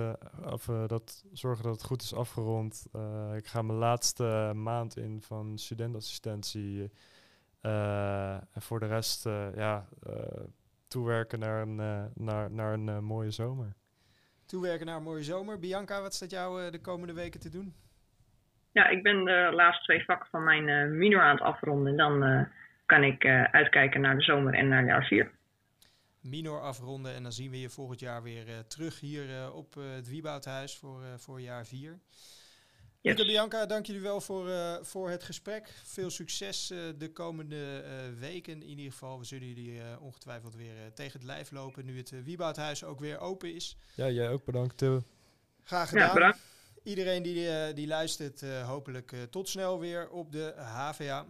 Even 0.45 0.87
dat, 0.87 1.23
zorgen 1.33 1.63
dat 1.63 1.73
het 1.73 1.83
goed 1.83 2.01
is 2.01 2.13
afgerond. 2.13 2.85
ik 3.35 3.47
ga 3.47 3.61
mijn 3.61 3.79
laatste 3.79 4.51
maand 4.55 4.97
in 4.97 5.21
van 5.21 5.57
studentassistentie. 5.57 6.91
En 7.61 8.61
voor 8.61 8.79
de 8.79 8.87
rest, 8.87 9.23
ja, 9.55 9.85
toewerken 10.87 11.39
naar 11.39 11.61
een, 11.61 11.75
naar, 12.15 12.51
naar 12.51 12.73
een 12.73 13.03
mooie 13.03 13.31
zomer. 13.31 13.73
Toewerken 14.45 14.85
naar 14.85 14.95
een 14.95 15.03
mooie 15.03 15.23
zomer. 15.23 15.59
Bianca, 15.59 16.01
wat 16.01 16.13
staat 16.13 16.31
jou 16.31 16.71
de 16.71 16.81
komende 16.81 17.13
weken 17.13 17.39
te 17.39 17.49
doen? 17.49 17.73
Ja, 18.71 18.87
ik 18.87 19.03
ben 19.03 19.25
de 19.25 19.49
laatste 19.53 19.83
twee 19.83 20.03
vakken 20.05 20.27
van 20.29 20.43
mijn 20.43 20.97
minor 20.97 21.21
aan 21.21 21.35
het 21.35 21.43
afronden. 21.43 21.87
En 21.87 21.97
dan 21.97 22.47
kan 22.85 23.03
ik 23.03 23.25
uitkijken 23.51 24.01
naar 24.01 24.15
de 24.15 24.21
zomer 24.21 24.53
en 24.53 24.67
naar 24.67 24.85
jaar 24.85 25.05
4 25.05 25.31
minor 26.21 26.61
afronden. 26.61 27.13
En 27.15 27.23
dan 27.23 27.31
zien 27.31 27.51
we 27.51 27.59
je 27.59 27.69
volgend 27.69 27.99
jaar 27.99 28.23
weer 28.23 28.47
uh, 28.47 28.59
terug 28.59 28.99
hier 28.99 29.29
uh, 29.29 29.55
op 29.55 29.75
uh, 29.75 29.83
het 29.95 30.09
Wieboudhuis 30.09 30.77
voor, 30.77 31.01
voor 31.17 31.41
jaar 31.41 31.65
4. 31.65 31.99
Yes. 33.01 33.25
Bianca, 33.25 33.65
dank 33.65 33.85
jullie 33.85 34.01
wel 34.01 34.21
voor, 34.21 34.49
voor 34.81 35.09
het 35.09 35.23
gesprek. 35.23 35.73
Veel 35.83 36.09
succes 36.09 36.67
de 36.97 37.11
komende 37.13 37.83
weken. 38.19 38.53
In 38.53 38.69
ieder 38.69 38.91
geval, 38.91 39.19
we 39.19 39.25
zullen 39.25 39.47
jullie 39.47 39.81
ongetwijfeld 39.99 40.55
weer 40.55 40.73
tegen 40.93 41.19
het 41.19 41.27
lijf 41.27 41.51
lopen 41.51 41.85
nu 41.85 41.97
het 41.97 42.23
Wieboudhuis 42.23 42.83
ook 42.83 42.99
weer 42.99 43.19
open 43.19 43.55
is. 43.55 43.77
Ja, 43.95 44.09
jij 44.09 44.29
ook 44.29 44.45
bedankt, 44.45 44.77
Til. 44.77 45.03
Graag 45.63 45.89
gedaan. 45.89 46.19
Ja, 46.19 46.35
Iedereen 46.83 47.23
die, 47.23 47.73
die 47.73 47.87
luistert, 47.87 48.41
hopelijk 48.65 49.15
tot 49.29 49.49
snel 49.49 49.79
weer 49.79 50.09
op 50.09 50.31
de 50.31 50.53
HVA. 50.57 51.25